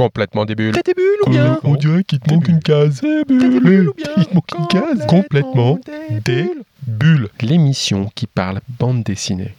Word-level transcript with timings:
Complètement 0.00 0.46
des 0.46 0.54
bulles. 0.54 0.72
T'as 0.72 0.80
des 0.80 0.94
bulles 0.94 1.18
ou 1.26 1.30
bien 1.30 1.60
On 1.62 1.74
dirait 1.74 2.04
qu'il 2.04 2.20
te 2.20 2.32
manque 2.32 2.48
une 2.48 2.60
case. 2.60 3.02
T'as 3.02 3.22
des 3.22 3.60
bulles 3.60 3.90
ou 3.90 3.92
bien 3.92 4.06
Il 4.16 4.24
te 4.24 4.34
manque 4.34 4.50
une 4.58 4.66
case. 4.68 5.06
Complètement 5.06 5.78
des 6.24 6.50
bulles. 6.86 7.28
L'émission 7.42 8.10
qui 8.14 8.26
parle 8.26 8.62
bande 8.78 9.02
dessinée. 9.02 9.54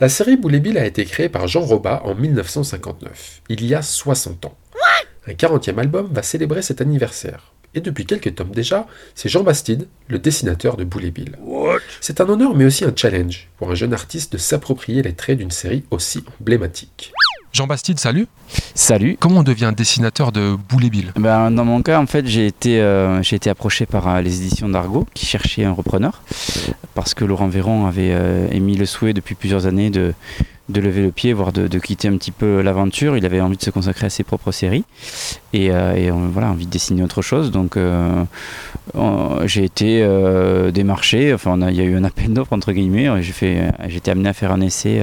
La 0.00 0.08
série 0.08 0.38
Boule 0.38 0.60
Bill 0.60 0.78
a 0.78 0.86
été 0.86 1.04
créée 1.04 1.28
par 1.28 1.46
Jean 1.46 1.60
Robat 1.60 2.00
en 2.06 2.14
1959, 2.14 3.42
il 3.50 3.66
y 3.66 3.74
a 3.74 3.82
60 3.82 4.46
ans. 4.46 4.56
Un 5.26 5.32
40e 5.32 5.78
album 5.78 6.08
va 6.10 6.22
célébrer 6.22 6.62
cet 6.62 6.80
anniversaire. 6.80 7.52
Et 7.74 7.82
depuis 7.82 8.06
quelques 8.06 8.34
tomes 8.34 8.52
déjà, 8.52 8.86
c'est 9.14 9.28
Jean 9.28 9.42
Bastide, 9.42 9.88
le 10.08 10.18
dessinateur 10.18 10.78
de 10.78 10.84
Boule 10.84 11.10
Bill. 11.10 11.36
C'est 12.00 12.22
un 12.22 12.28
honneur 12.30 12.54
mais 12.54 12.64
aussi 12.64 12.86
un 12.86 12.94
challenge 12.96 13.50
pour 13.58 13.70
un 13.70 13.74
jeune 13.74 13.92
artiste 13.92 14.32
de 14.32 14.38
s'approprier 14.38 15.02
les 15.02 15.12
traits 15.12 15.36
d'une 15.36 15.50
série 15.50 15.84
aussi 15.90 16.24
emblématique. 16.40 17.12
Jean 17.58 17.66
Bastide, 17.66 17.98
salut. 17.98 18.28
Salut. 18.76 19.16
Comment 19.18 19.40
on 19.40 19.42
devient 19.42 19.72
dessinateur 19.76 20.30
de 20.30 20.56
Boule 20.68 20.84
et 20.84 20.90
Bill? 20.90 21.12
Ben, 21.16 21.50
dans 21.50 21.64
mon 21.64 21.82
cas, 21.82 21.98
en 22.00 22.06
fait, 22.06 22.24
j'ai 22.24 22.46
été, 22.46 22.80
euh, 22.80 23.20
j'ai 23.24 23.34
été 23.34 23.50
approché 23.50 23.84
par 23.84 24.06
euh, 24.06 24.20
les 24.20 24.42
éditions 24.42 24.68
d'Argo 24.68 25.08
qui 25.12 25.26
cherchaient 25.26 25.64
un 25.64 25.72
repreneur 25.72 26.22
parce 26.94 27.14
que 27.14 27.24
Laurent 27.24 27.48
Véron 27.48 27.86
avait 27.86 28.12
euh, 28.12 28.46
émis 28.52 28.76
le 28.76 28.86
souhait 28.86 29.12
depuis 29.12 29.34
plusieurs 29.34 29.66
années 29.66 29.90
de, 29.90 30.14
de 30.68 30.80
lever 30.80 31.02
le 31.02 31.10
pied, 31.10 31.32
voire 31.32 31.52
de, 31.52 31.78
quitter 31.78 32.08
un 32.08 32.16
petit 32.16 32.30
peu 32.30 32.60
l'aventure. 32.60 33.16
Il 33.16 33.24
avait 33.24 33.40
envie 33.40 33.56
de 33.56 33.62
se 33.62 33.70
consacrer 33.70 34.06
à 34.06 34.10
ses 34.10 34.24
propres 34.24 34.52
séries 34.52 34.84
et, 35.52 35.70
euh, 35.70 35.94
euh, 35.96 36.28
voilà, 36.32 36.50
envie 36.50 36.66
de 36.66 36.70
dessiner 36.70 37.02
autre 37.02 37.22
chose. 37.22 37.50
Donc 37.50 37.76
euh, 37.76 38.24
j'ai 39.44 39.64
été 39.64 40.06
démarché, 40.72 41.32
enfin 41.32 41.58
il 41.68 41.76
y 41.76 41.80
a 41.80 41.84
eu 41.84 41.96
un 41.96 42.04
appel 42.04 42.32
d'offres 42.32 42.52
entre 42.52 42.72
guillemets. 42.72 43.08
J'ai 43.22 43.96
été 43.96 44.10
amené 44.10 44.28
à 44.28 44.32
faire 44.32 44.52
un 44.52 44.60
essai 44.60 45.02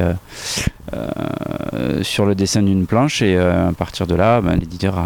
sur 2.01 2.25
le 2.25 2.35
dessin 2.35 2.61
d'une 2.61 2.85
planche 2.85 3.21
et 3.21 3.37
à 3.37 3.71
partir 3.77 4.07
de 4.07 4.15
là, 4.15 4.41
ben, 4.41 4.55
l'éditeur 4.55 4.97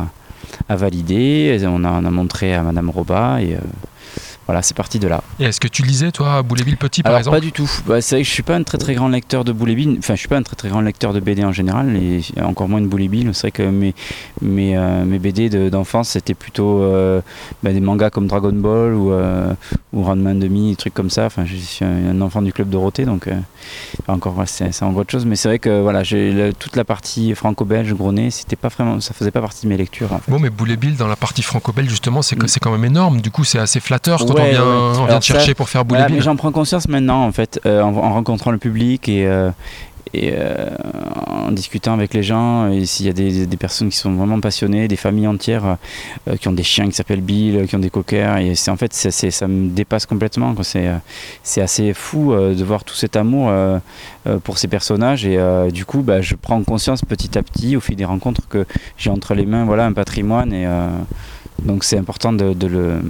a, 0.68 0.76
validé. 0.76 1.60
On 1.66 1.84
a, 1.84 1.90
a 1.90 2.02
montré 2.02 2.54
à 2.54 2.64
Madame 2.64 2.90
Roba 2.90 3.42
et 3.42 3.56
voilà, 4.50 4.64
c'est 4.64 4.76
parti 4.76 4.98
de 4.98 5.08
là. 5.08 5.22
Et 5.40 5.44
est-ce 5.44 5.60
que 5.60 5.68
tu 5.68 5.84
lisais, 5.84 6.12
toi, 6.12 6.42
Bill 6.42 6.76
petit, 6.76 7.04
par 7.04 7.12
Alors 7.12 7.20
exemple 7.20 7.38
pas 7.38 7.42
du 7.42 7.52
tout. 7.52 7.70
Bah, 7.86 8.02
c'est 8.02 8.16
vrai 8.16 8.24
que 8.24 8.28
je 8.28 8.34
suis 8.34 8.42
pas 8.42 8.56
un 8.56 8.64
très 8.64 8.80
très 8.80 8.96
grand 8.96 9.08
lecteur 9.08 9.44
de 9.44 9.52
Bill. 9.54 9.96
Enfin, 10.00 10.16
je 10.16 10.20
suis 10.20 10.28
pas 10.28 10.38
un 10.38 10.42
très 10.42 10.56
très 10.56 10.70
grand 10.70 10.82
lecteur 10.82 11.14
de 11.14 11.20
BD 11.20 11.44
en 11.44 11.52
général, 11.52 11.96
et 11.96 12.22
encore 12.42 12.68
moins 12.68 12.82
de 12.82 12.88
Bill. 12.88 13.30
C'est 13.34 13.42
vrai 13.42 13.52
que 13.52 13.62
mes 13.62 13.94
mes, 14.42 14.76
euh, 14.76 15.06
mes 15.06 15.20
BD 15.20 15.50
de- 15.50 15.70
d'enfance 15.70 16.10
c'était 16.10 16.34
plutôt 16.34 16.82
euh, 16.82 17.22
bah, 17.62 17.72
des 17.74 17.80
mangas 17.80 18.10
comme 18.10 18.26
Dragon 18.26 18.52
Ball 18.52 18.94
ou 18.96 19.12
euh, 19.12 19.54
ou 19.94 20.04
Ranma 20.04 20.34
Demi, 20.34 20.72
des 20.72 20.76
trucs 20.78 20.96
comme 20.96 21.12
ça. 21.12 21.26
Enfin, 21.26 21.46
je 21.46 21.56
suis 21.56 21.86
un 21.86 22.20
enfant 22.22 22.42
du 22.42 22.52
club 22.52 22.70
Dorothée, 22.70 23.06
donc 23.06 23.28
euh, 23.28 23.36
encore 24.08 24.38
ouais, 24.38 24.46
c'est 24.48 24.82
encore 24.84 25.02
autre 25.02 25.12
chose. 25.12 25.26
Mais 25.26 25.36
c'est 25.36 25.48
vrai 25.50 25.60
que 25.60 25.82
voilà, 25.82 26.04
j'ai 26.04 26.32
le- 26.32 26.54
toute 26.54 26.76
la 26.76 26.84
partie 26.86 27.36
franco-belge, 27.36 27.94
Grenet, 27.94 28.32
c'était 28.32 28.56
pas 28.56 28.70
vraiment, 28.70 29.00
ça 29.00 29.14
faisait 29.14 29.32
pas 29.32 29.42
partie 29.42 29.66
de 29.66 29.70
mes 29.70 29.78
lectures. 29.78 30.12
En 30.14 30.18
fait. 30.20 30.32
Bon, 30.32 30.40
mais 30.40 30.50
Bill, 30.76 30.96
dans 30.96 31.08
la 31.08 31.16
partie 31.16 31.42
franco-belge, 31.44 31.90
justement, 31.90 32.22
c'est 32.22 32.36
c'est 32.48 32.60
quand 32.60 32.72
même 32.72 32.86
énorme. 32.86 33.22
Du 33.22 33.32
coup, 33.32 33.44
c'est 33.44 33.60
assez 33.60 33.80
flatteur 33.80 34.20
quand 34.26 34.34
Ouais, 34.34 34.39
on 34.40 34.50
vient, 34.50 34.62
ouais. 34.62 34.68
on 34.68 34.94
vient 34.94 35.06
Alors 35.06 35.20
te 35.20 35.26
chercher 35.26 35.48
ça, 35.50 35.56
pour 35.56 35.70
faire 35.70 35.86
Boule 35.86 35.98
Voilà, 35.98 36.20
j'en 36.20 36.36
prends 36.36 36.52
conscience 36.52 36.88
maintenant, 36.88 37.26
en 37.26 37.32
fait, 37.32 37.60
euh, 37.66 37.82
en, 37.82 37.96
en 37.96 38.14
rencontrant 38.14 38.52
le 38.52 38.58
public 38.58 39.10
et, 39.10 39.28
euh, 39.28 39.52
et 40.14 40.34
euh, 40.34 40.70
en 41.28 41.52
discutant 41.52 41.94
avec 41.94 42.14
les 42.14 42.24
gens. 42.24 42.72
Et 42.72 42.86
s'il 42.86 43.06
y 43.06 43.10
a 43.10 43.14
des, 43.14 43.46
des 43.46 43.58
personnes 43.58 43.90
qui 43.90 43.98
sont 43.98 44.14
vraiment 44.14 44.40
passionnées, 44.40 44.88
des 44.88 44.96
familles 44.96 45.28
entières 45.28 45.78
qui 46.40 46.48
ont 46.48 46.54
des 46.54 46.64
chiens 46.64 46.88
qui 46.88 46.94
s'appellent 46.94 47.22
Bill, 47.22 47.68
qui 47.68 47.76
ont 47.76 47.80
des 47.80 47.90
cockers, 47.90 48.38
et 48.38 48.56
c'est 48.56 48.72
en 48.72 48.78
fait, 48.78 48.94
ça 48.94 49.48
me 49.48 49.70
dépasse 49.70 50.06
complètement. 50.06 50.56
C'est, 50.64 51.62
assez 51.62 51.94
fou 51.94 52.34
de 52.34 52.64
voir 52.64 52.84
tout 52.84 52.96
cet 52.96 53.16
amour 53.16 53.52
pour 54.44 54.58
ces 54.58 54.68
personnages. 54.68 55.26
Et 55.26 55.38
du 55.72 55.86
coup, 55.86 56.02
bah, 56.02 56.22
je 56.22 56.36
prends 56.36 56.62
conscience 56.64 57.04
petit 57.04 57.38
à 57.38 57.44
petit, 57.44 57.76
au 57.76 57.80
fil 57.80 57.96
des 57.96 58.06
rencontres, 58.06 58.48
que 58.48 58.66
j'ai 58.98 59.10
entre 59.10 59.34
les 59.36 59.46
mains 59.46 59.66
voilà, 59.66 59.86
un 59.86 59.94
patrimoine. 59.94 60.54
Et, 60.54 60.68
donc 61.64 61.84
c'est 61.84 61.98
important 61.98 62.34
de, 62.34 62.54
de 62.54 62.68
le, 62.68 63.02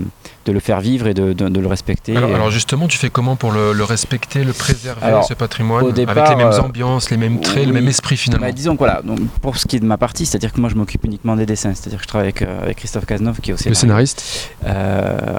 de 0.49 0.53
le 0.53 0.59
faire 0.59 0.81
vivre 0.81 1.07
et 1.07 1.13
de, 1.13 1.33
de- 1.33 1.47
de 1.49 1.59
le 1.59 1.67
respecter. 1.67 2.15
Alors, 2.17 2.49
justement, 2.51 2.87
tu 2.87 2.97
fais 2.97 3.09
comment 3.09 3.35
pour 3.35 3.51
le, 3.51 3.71
le 3.73 3.83
respecter, 3.83 4.43
le 4.43 4.53
préserver, 4.53 5.01
Alors, 5.03 5.23
ce 5.23 5.33
patrimoine, 5.35 5.83
au 5.83 5.89
avec 5.89 6.29
les 6.29 6.35
mêmes 6.35 6.47
euh, 6.47 6.61
ambiances, 6.61 7.09
les 7.11 7.17
mêmes 7.17 7.39
traits, 7.39 7.67
le 7.67 7.73
même 7.73 7.87
esprit 7.87 8.17
finalement 8.17 8.45
Bah, 8.47 8.51
disons 8.51 8.73
que 8.73 8.79
voilà, 8.79 9.01
donc 9.03 9.19
pour 9.41 9.57
ce 9.57 9.67
qui 9.67 9.75
est 9.75 9.79
de 9.79 9.85
ma 9.85 9.97
partie, 9.97 10.25
c'est-à-dire 10.25 10.51
que 10.53 10.59
moi 10.59 10.69
je 10.69 10.75
m'occupe 10.75 11.05
uniquement 11.05 11.35
des 11.35 11.45
dessins, 11.45 11.73
c'est-à-dire 11.75 11.99
que 11.99 12.03
je 12.03 12.07
travaille 12.07 12.27
avec, 12.27 12.41
euh, 12.41 12.63
avec 12.63 12.77
Christophe 12.77 13.05
Cazeneuve 13.05 13.39
qui 13.41 13.51
est 13.51 13.53
aussi 13.53 13.69
Le 13.69 13.75
scénariste 13.75 14.49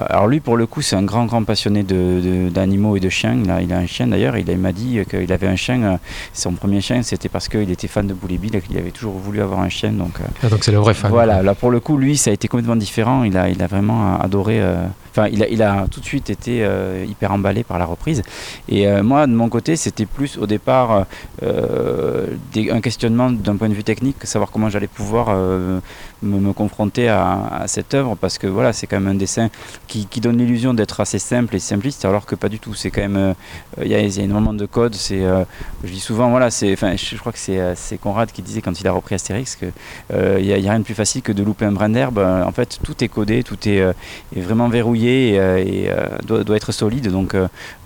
alors 0.09 0.27
lui 0.27 0.39
pour 0.39 0.57
le 0.57 0.65
coup 0.65 0.81
c'est 0.81 0.95
un 0.95 1.03
grand 1.03 1.25
grand 1.25 1.43
passionné 1.43 1.83
de- 1.83 2.49
d'animaux 2.49 2.95
et 2.95 2.99
de 2.99 3.09
chiens, 3.09 3.37
il 3.43 3.49
a, 3.51 3.61
il 3.61 3.71
a 3.73 3.77
un 3.77 3.85
chien 3.87 4.07
d'ailleurs, 4.07 4.37
il, 4.37 4.57
m'a 4.57 4.71
dit 4.71 4.99
qu'il 5.09 5.31
avait 5.33 5.47
un 5.47 5.55
chien, 5.55 5.81
euh, 5.83 5.97
son 6.33 6.53
premier 6.53 6.81
chien 6.81 7.01
c'était 7.03 7.29
parce 7.29 7.47
qu'il 7.47 7.69
était 7.69 7.87
fan 7.87 8.07
de 8.07 8.15
et 8.29 8.37
Bill 8.37 8.55
et 8.55 8.61
qu'il 8.61 8.77
avait 8.77 8.91
toujours 8.91 9.13
voulu 9.17 9.41
avoir 9.41 9.59
un 9.59 9.69
chien 9.69 9.91
donc 9.91 10.13
euh, 10.21 10.23
Ah, 10.43 10.47
donc 10.47 10.63
c'est 10.63 10.71
le 10.71 10.77
vrai 10.77 10.93
fan. 10.93 11.11
voilà, 11.11 11.41
là 11.43 11.53
pour 11.55 11.69
le 11.71 11.79
coup, 11.79 11.97
lui, 11.97 12.15
ça 12.17 12.29
a 12.29 12.33
été 12.33 12.47
complètement 12.47 12.75
différent. 12.75 13.23
Il 13.23 13.35
a, 13.37 13.49
il 13.49 13.61
a 13.61 13.67
vraiment 13.67 14.19
adoré. 14.19 14.61
euh, 14.61 14.83
Enfin, 15.11 15.27
il, 15.27 15.61
a, 15.61 15.87
tout 15.87 15.99
de 15.99 16.05
suite 16.05 16.29
été 16.29 16.63
euh, 16.63 17.05
hyper 17.07 17.33
emballé 17.33 17.63
par 17.63 17.77
la 17.77 17.85
reprise. 17.85 18.23
Et 18.69 18.87
euh, 18.87 19.03
moi, 19.03 19.27
de 19.27 19.33
mon 19.33 19.49
côté, 19.49 19.75
c'était 19.75 20.05
plus 20.05 20.37
au 20.37 20.47
départ 20.47 21.05
euh, 21.43 22.27
un 22.55 22.79
questionnement 22.79 23.29
d'un 23.29 23.57
point 23.57 23.67
de 23.67 23.73
vue 23.73 23.83
technique, 23.83 24.15
savoir 24.23 24.51
comment 24.51 24.69
j'allais 24.69 24.87
pouvoir 24.87 25.35
me, 26.21 26.39
me 26.39 26.53
confronter 26.53 27.07
à, 27.09 27.47
à 27.61 27.67
cette 27.67 27.93
œuvre, 27.93 28.15
parce 28.15 28.37
que 28.37 28.47
voilà, 28.47 28.73
c'est 28.73 28.87
quand 28.87 28.99
même 28.99 29.11
un 29.15 29.17
dessin 29.17 29.49
qui, 29.87 30.05
qui 30.05 30.19
donne 30.21 30.37
l'illusion 30.37 30.73
d'être 30.73 30.99
assez 30.99 31.19
simple 31.19 31.55
et 31.55 31.59
simpliste, 31.59 32.05
alors 32.05 32.25
que 32.25 32.35
pas 32.35 32.49
du 32.49 32.59
tout. 32.59 32.73
C'est 32.73 32.91
quand 32.91 33.01
même, 33.01 33.17
euh, 33.17 33.33
il 33.81 33.87
y, 33.87 33.95
a, 33.95 34.01
y 34.01 34.19
a 34.19 34.23
énormément 34.23 34.53
de 34.53 34.65
codes. 34.65 34.95
C'est, 34.95 35.23
euh, 35.23 35.43
je 35.83 35.91
dis 35.91 35.99
souvent, 35.99 36.29
voilà, 36.29 36.51
c'est, 36.51 36.71
enfin, 36.73 36.95
je, 36.95 37.05
je 37.05 37.17
crois 37.17 37.31
que 37.31 37.39
c'est, 37.39 37.59
euh, 37.59 37.73
c'est 37.75 37.97
Conrad 37.97 38.31
qui 38.31 38.41
disait 38.41 38.61
quand 38.61 38.79
il 38.79 38.87
a 38.87 38.91
repris 38.91 39.15
Astérix 39.15 39.55
que 39.55 39.65
il 40.39 40.45
n'y 40.45 40.53
a, 40.53 40.71
rien 40.71 40.79
de 40.79 40.83
plus 40.83 40.93
facile 40.93 41.21
que 41.21 41.31
de 41.31 41.43
louper 41.43 41.65
un 41.65 41.71
brin 41.71 41.89
d'herbe. 41.89 42.19
En 42.19 42.51
fait, 42.51 42.79
tout 42.83 43.03
est 43.03 43.07
codé, 43.07 43.43
tout 43.43 43.57
est, 43.67 43.77
est 44.35 44.39
vraiment 44.41 44.69
verrouillé 44.69 45.33
et, 45.35 45.85
et, 45.85 45.91
doit, 46.25 46.43
doit 46.43 46.55
être 46.55 46.71
solide. 46.71 47.11
Donc 47.11 47.35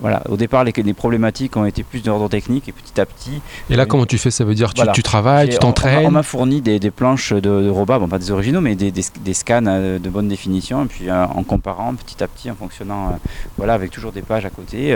voilà, 0.02 0.22
au 0.30 0.38
départ, 0.38 0.64
les, 0.64 0.74
les 0.76 0.94
problématiques 0.94 1.56
ont 1.58 1.66
été 1.66 1.84
plus 1.84 2.02
d'ordre 2.02 2.30
technique 2.30 2.68
et 2.70 2.72
petit 2.72 3.00
à 3.00 3.06
petit. 3.06 3.42
Et 3.70 3.76
là, 3.76 3.86
comment 3.86 4.06
tu 4.06 4.18
fais? 4.18 4.32
Ça 4.32 4.44
veut 4.44 4.56
dire 4.56 4.74
tu, 4.74 4.78
Voilà. 4.80 4.92
tu 4.92 5.04
travailles, 5.04 5.50
tu 5.50 5.56
on- 5.56 5.58
on 5.58 5.62
m'a- 5.62 5.70
On 5.70 5.74
t'entraînes? 5.74 6.10
m'a 6.12 6.24
fourni 6.24 6.62
des, 6.62 6.80
des 6.80 6.92
planches 6.92 7.34
de, 7.34 7.40
de 7.40 7.70
bon 7.72 7.86
pas 7.86 8.18
des 8.20 8.25
originaux, 8.32 8.62
mais 8.62 8.76
des, 8.76 8.92
des, 8.92 9.34
scans 9.34 9.66
euh, 9.68 10.00
de 10.00 10.10
bonne 10.10 10.28
définition, 10.28 10.86
et 10.86 10.88
puis 10.88 11.10
euh, 11.10 11.26
en 11.26 11.44
comparant 11.44 11.94
petit 11.96 12.24
à 12.24 12.28
petit, 12.28 12.50
en 12.50 12.56
fonctionnant, 12.56 13.08
euh, 13.08 13.12
voilà, 13.58 13.74
avec 13.74 13.92
toujours 13.92 14.12
des 14.12 14.22
pages 14.22 14.46
à 14.46 14.50
côté, 14.50 14.96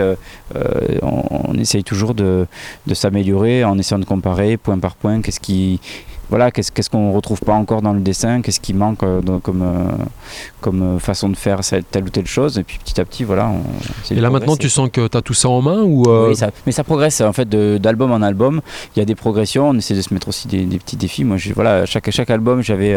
on, 1.02 1.22
on 1.30 1.54
essaye 1.54 1.84
toujours 1.84 2.14
de, 2.14 2.46
de 2.86 2.94
s'améliorer 2.94 3.64
en 3.64 3.78
essayant 3.78 3.98
de 3.98 4.04
comparer 4.04 4.56
point 4.56 4.78
par 4.78 4.96
point, 4.96 5.20
qu'est-ce 5.20 5.40
qui 5.40 5.80
voilà, 6.30 6.50
qu'est-ce 6.50 6.88
qu'on 6.90 7.12
retrouve 7.12 7.40
pas 7.40 7.54
encore 7.54 7.82
dans 7.82 7.92
le 7.92 8.00
dessin, 8.00 8.40
qu'est-ce 8.40 8.60
qui 8.60 8.72
manque 8.72 9.02
euh, 9.02 9.20
dans- 9.20 9.40
comme, 9.40 9.62
euh, 9.62 10.04
comme 10.60 10.82
euh, 10.82 10.98
façon 10.98 11.28
de 11.28 11.36
faire 11.36 11.62
cette- 11.64 11.90
telle 11.90 12.04
ou 12.04 12.08
telle 12.10 12.26
chose, 12.26 12.58
et 12.58 12.62
puis 12.62 12.78
petit 12.82 13.00
à 13.00 13.04
petit, 13.04 13.24
voilà. 13.24 13.48
On, 13.48 14.14
Et 14.14 14.20
là 14.20 14.30
maintenant, 14.30 14.56
tu 14.56 14.68
sens 14.70 14.88
que 14.92 15.06
tu 15.08 15.16
as 15.16 15.22
tout 15.22 15.34
ça 15.34 15.48
en 15.48 15.60
main 15.62 15.82
ou 15.82 16.04
Oui, 16.08 16.36
ça- 16.36 16.50
mais 16.66 16.72
ça 16.72 16.84
progresse 16.84 17.20
en 17.20 17.32
fait 17.32 17.48
d'album 17.48 18.12
en 18.12 18.22
album. 18.22 18.60
Il 18.94 18.98
y 19.00 19.02
a 19.02 19.04
des 19.04 19.14
progressions. 19.14 19.68
On 19.70 19.74
essaie 19.74 19.94
de 19.94 20.02
se 20.02 20.14
mettre 20.14 20.28
aussi 20.28 20.48
des, 20.48 20.64
des 20.64 20.78
petits 20.78 20.96
défis. 20.96 21.24
Moi, 21.24 21.36
je- 21.36 21.52
voilà, 21.52 21.84
chaque 21.86 22.10
chaque 22.10 22.30
album, 22.30 22.62
j'avais 22.62 22.96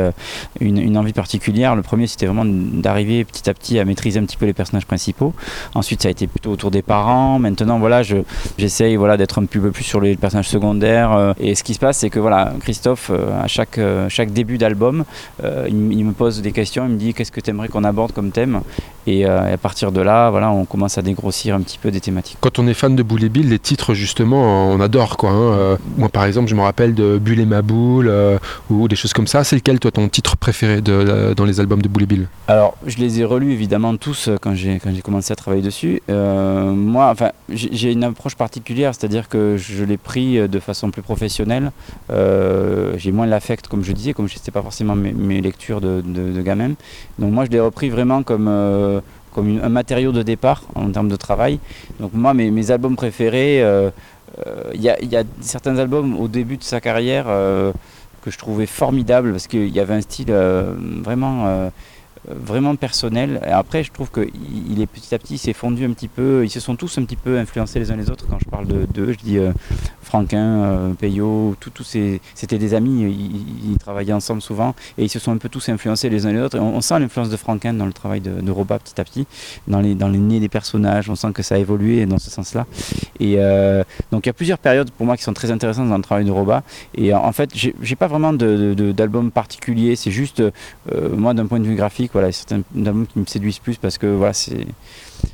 une, 0.59 0.77
une 0.77 0.97
envie 0.97 1.13
particulière. 1.13 1.75
Le 1.75 1.81
premier, 1.81 2.07
c'était 2.07 2.25
vraiment 2.25 2.45
d'arriver 2.45 3.23
petit 3.25 3.49
à 3.49 3.53
petit 3.53 3.79
à 3.79 3.85
maîtriser 3.85 4.19
un 4.19 4.25
petit 4.25 4.37
peu 4.37 4.45
les 4.45 4.53
personnages 4.53 4.85
principaux. 4.85 5.33
Ensuite, 5.75 6.01
ça 6.03 6.07
a 6.07 6.11
été 6.11 6.27
plutôt 6.27 6.51
autour 6.51 6.71
des 6.71 6.81
parents. 6.81 7.39
Maintenant, 7.39 7.79
voilà, 7.79 8.03
je 8.03 8.17
j'essaye 8.57 8.95
voilà 8.95 9.17
d'être 9.17 9.39
un 9.41 9.45
petit 9.45 9.59
peu 9.59 9.71
plus 9.71 9.83
sur 9.83 10.01
les 10.01 10.15
personnages 10.15 10.49
secondaires. 10.49 11.33
et 11.39 11.55
ce 11.55 11.63
qui 11.63 11.73
se 11.73 11.79
passe, 11.79 11.97
c'est 11.99 12.09
que 12.09 12.19
voilà, 12.19 12.53
Christophe, 12.61 13.11
à 13.31 13.47
chaque 13.47 13.77
euh, 13.77 14.09
chaque 14.09 14.31
début 14.31 14.57
d'album, 14.57 15.05
euh, 15.43 15.65
il, 15.69 15.93
il 15.93 16.05
me 16.05 16.13
pose 16.13 16.41
des 16.41 16.51
questions. 16.51 16.85
Il 16.85 16.93
me 16.93 16.97
dit 16.97 17.13
qu'est-ce 17.13 17.31
que 17.31 17.41
tu 17.41 17.49
aimerais 17.49 17.69
qu'on 17.69 17.83
aborde 17.83 18.11
comme 18.11 18.31
thème? 18.31 18.61
Et, 19.05 19.25
euh, 19.25 19.49
et 19.49 19.53
à 19.53 19.57
partir 19.57 19.91
de 19.91 20.01
là, 20.01 20.29
voilà, 20.29 20.51
on 20.51 20.65
commence 20.65 20.97
à 20.97 21.01
dégrossir 21.01 21.55
un 21.55 21.61
petit 21.61 21.77
peu 21.77 21.91
des 21.91 21.99
thématiques. 21.99 22.37
Quand 22.39 22.57
on 22.59 22.67
est 22.67 22.73
fan 22.73 22.95
de 22.95 23.03
Boule 23.03 23.23
et 23.23 23.29
Bill, 23.29 23.49
les 23.49 23.59
titres 23.59 23.93
justement, 23.93 24.71
on 24.71 24.79
adore 24.79 25.17
quoi. 25.17 25.31
hein. 25.31 25.53
Euh, 25.53 25.77
moi 25.97 26.09
par 26.09 26.25
exemple, 26.25 26.49
je 26.49 26.55
me 26.55 26.61
rappelle 26.61 26.93
de 26.93 27.17
Bulle 27.17 27.41
et 27.41 27.45
ma 27.45 27.61
boule 27.61 28.07
euh, 28.07 28.37
ou 28.69 28.87
des 28.87 28.95
choses 28.95 29.13
comme 29.13 29.27
ça. 29.27 29.43
C'est 29.43 29.55
lequel 29.55 29.79
toi 29.79 29.91
ton 29.91 30.07
titre 30.07 30.37
préféré 30.37 30.81
de, 30.81 31.33
dans 31.33 31.45
les 31.45 31.59
albums 31.59 31.81
de 31.81 31.89
Boule 31.89 32.03
et 32.03 32.05
Bill? 32.05 32.27
Alors, 32.47 32.77
je 32.85 32.97
les 32.97 33.19
ai 33.19 33.25
relus 33.25 33.51
évidemment 33.51 33.95
tous 33.97 34.29
quand 34.41 34.55
j'ai 34.55 34.79
quand 34.79 34.91
j'ai 34.93 35.01
commencé 35.01 35.31
à 35.31 35.35
travailler 35.35 35.63
dessus. 35.63 36.01
Moi, 36.07 37.09
enfin, 37.09 37.31
j'ai 37.49 37.91
une 37.91 38.03
approche 38.03 38.35
particulière, 38.35 38.93
c'est-à-dire 38.95 39.27
que 39.29 39.57
je 39.57 39.83
l'ai 39.83 39.97
pris 39.97 40.47
de 40.47 40.59
façon 40.59 40.91
plus 40.91 41.01
professionnelle. 41.01 41.71
J'ai 42.09 43.11
moins 43.11 43.25
l'affect, 43.25 43.67
comme 43.67 43.83
je 43.83 43.91
disais, 43.91 44.13
comme 44.13 44.27
je 44.27 44.35
n'étais 44.35 44.51
pas 44.51 44.61
forcément 44.61 44.95
mes, 44.95 45.11
mes 45.13 45.41
lectures 45.41 45.81
de, 45.81 46.01
de, 46.05 46.31
de 46.31 46.41
gamin. 46.41 46.71
Donc 47.19 47.31
moi, 47.31 47.45
je 47.45 47.49
l'ai 47.51 47.59
repris 47.59 47.89
vraiment 47.89 48.23
comme 48.23 48.49
comme 49.33 49.59
un 49.61 49.69
matériau 49.69 50.11
de 50.11 50.23
départ 50.23 50.63
en 50.75 50.89
termes 50.91 51.09
de 51.09 51.15
travail. 51.15 51.59
Donc 51.99 52.11
moi, 52.13 52.33
mes, 52.33 52.71
albums 52.71 52.95
préférés, 52.95 53.61
euh, 53.61 53.89
euh, 54.45 54.71
il 54.73 54.81
y, 54.81 54.85
y 54.85 55.15
a 55.15 55.23
certains 55.41 55.77
albums 55.77 56.19
au 56.19 56.27
début 56.27 56.57
de 56.57 56.63
sa 56.63 56.79
carrière 56.79 57.25
euh, 57.27 57.71
que 58.21 58.31
je 58.31 58.37
trouvais 58.37 58.65
formidables 58.65 59.31
parce 59.31 59.47
qu'il 59.47 59.69
y 59.69 59.79
avait 59.79 59.95
un 59.95 60.01
style 60.01 60.33
vraiment 61.03 61.69
vraiment 62.27 62.75
personnel. 62.75 63.41
Et 63.45 63.49
après, 63.49 63.83
je 63.83 63.91
trouve 63.91 64.09
qu'il 64.11 64.81
est 64.81 64.87
petit 64.87 65.13
à 65.13 65.19
petit, 65.19 65.35
il 65.35 65.39
s'est 65.39 65.53
fondu 65.53 65.85
un 65.85 65.91
petit 65.91 66.07
peu. 66.07 66.43
Ils 66.43 66.49
se 66.49 66.59
sont 66.59 66.75
tous 66.75 66.97
un 66.97 67.03
petit 67.03 67.15
peu 67.15 67.37
influencés 67.37 67.79
les 67.79 67.91
uns 67.91 67.95
les 67.95 68.09
autres. 68.09 68.25
Quand 68.29 68.39
je 68.39 68.49
parle 68.49 68.67
de 68.67 68.85
d'eux, 68.93 69.13
je 69.13 69.23
dis 69.23 69.39
Franquin, 70.13 70.63
euh, 70.63 70.93
Payot, 70.93 71.55
ces, 71.83 72.21
c'était 72.35 72.59
des 72.59 72.75
amis, 72.75 73.01
ils, 73.67 73.77
travaillaient 73.79 74.13
ensemble 74.13 74.43
souvent 74.43 74.75
et 74.99 75.05
ils 75.05 75.09
se 75.09 75.17
sont 75.17 75.31
un 75.31 75.37
peu 75.37 75.49
tous 75.49 75.69
influencés 75.69 76.07
les 76.07 76.27
uns 76.27 76.31
les 76.31 76.39
autres. 76.39 76.59
on, 76.59 76.81
sent 76.81 76.99
l'influence 76.99 77.29
de 77.29 77.35
Franquin 77.35 77.73
dans 77.73 77.87
le 77.87 77.93
travail 77.93 78.21
de, 78.21 78.51
Roba 78.51 78.77
petit 78.77 79.01
à 79.01 79.05
petit, 79.05 79.25
dans 79.67 79.79
les, 79.79 79.95
dans 79.95 80.09
les 80.09 80.19
nez 80.19 80.39
des 80.39 80.49
personnages, 80.49 81.09
on 81.09 81.15
sent 81.15 81.31
que 81.33 81.41
ça 81.41 81.55
a 81.55 81.57
évolué 81.57 82.05
dans 82.05 82.19
ce 82.19 82.29
sens-là. 82.29 82.67
Et 83.19 83.37
euh, 83.39 83.83
donc 84.11 84.27
il 84.27 84.29
y 84.29 84.29
a 84.29 84.33
plusieurs 84.33 84.59
périodes 84.59 84.91
pour 84.91 85.07
moi 85.07 85.17
qui 85.17 85.23
sont 85.23 85.33
très 85.33 85.49
intéressantes 85.49 85.89
dans 85.89 85.97
le 85.97 86.03
travail 86.03 86.25
de 86.25 86.31
Roba. 86.31 86.61
Et 86.93 87.11
en 87.11 87.31
fait, 87.31 87.49
j'ai 87.55 87.95
pas 87.95 88.07
vraiment 88.07 88.33
d'album 88.33 89.31
particulier, 89.31 89.95
c'est 89.95 90.11
juste, 90.11 90.41
euh, 90.41 90.51
moi 91.15 91.33
d'un 91.33 91.47
point 91.47 91.59
de 91.59 91.65
vue 91.65 91.75
graphique, 91.75 92.12
voilà, 92.13 92.31
c'est 92.31 92.51
un 92.53 92.63
album 92.85 93.07
qui 93.07 93.19
me 93.19 93.25
séduisent 93.25 93.59
plus 93.59 93.77
parce 93.77 93.97
que 93.97 94.07
voilà, 94.07 94.33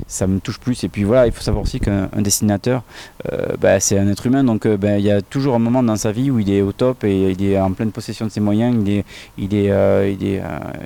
ça 0.08 0.28
me 0.28 0.40
touche 0.40 0.60
plus. 0.60 0.84
Et 0.84 0.90
puis 0.90 1.04
voilà, 1.04 1.28
il 1.28 1.32
faut 1.32 1.42
savoir 1.42 1.64
aussi 1.64 1.80
qu'un 1.80 2.08
dessinateur, 2.18 2.84
euh, 3.32 3.56
bah, 3.60 3.80
c'est 3.80 3.98
un 3.98 4.08
être 4.08 4.26
humain, 4.26 4.44
donc 4.44 4.66
euh, 4.66 4.78
bah, 4.78 4.98
il 4.98 5.06
y 5.06 5.12
a 5.12 5.22
toujours 5.22 5.56
un 5.56 5.60
moment 5.60 5.84
dans 5.84 5.96
sa 5.96 6.12
vie 6.12 6.32
où 6.32 6.40
il 6.40 6.50
est 6.52 6.62
au 6.62 6.72
top 6.72 7.04
et 7.04 7.32
il 7.32 7.44
est 7.44 7.60
en 7.60 7.74
pleine 7.74 7.92
possession 7.92 8.26
de 8.26 8.32
ses 8.32 8.40
moyens, 8.40 8.76
il 8.82 9.00
est, 9.00 9.06
il 9.38 9.56
est, 9.56 9.72
euh, 9.72 10.14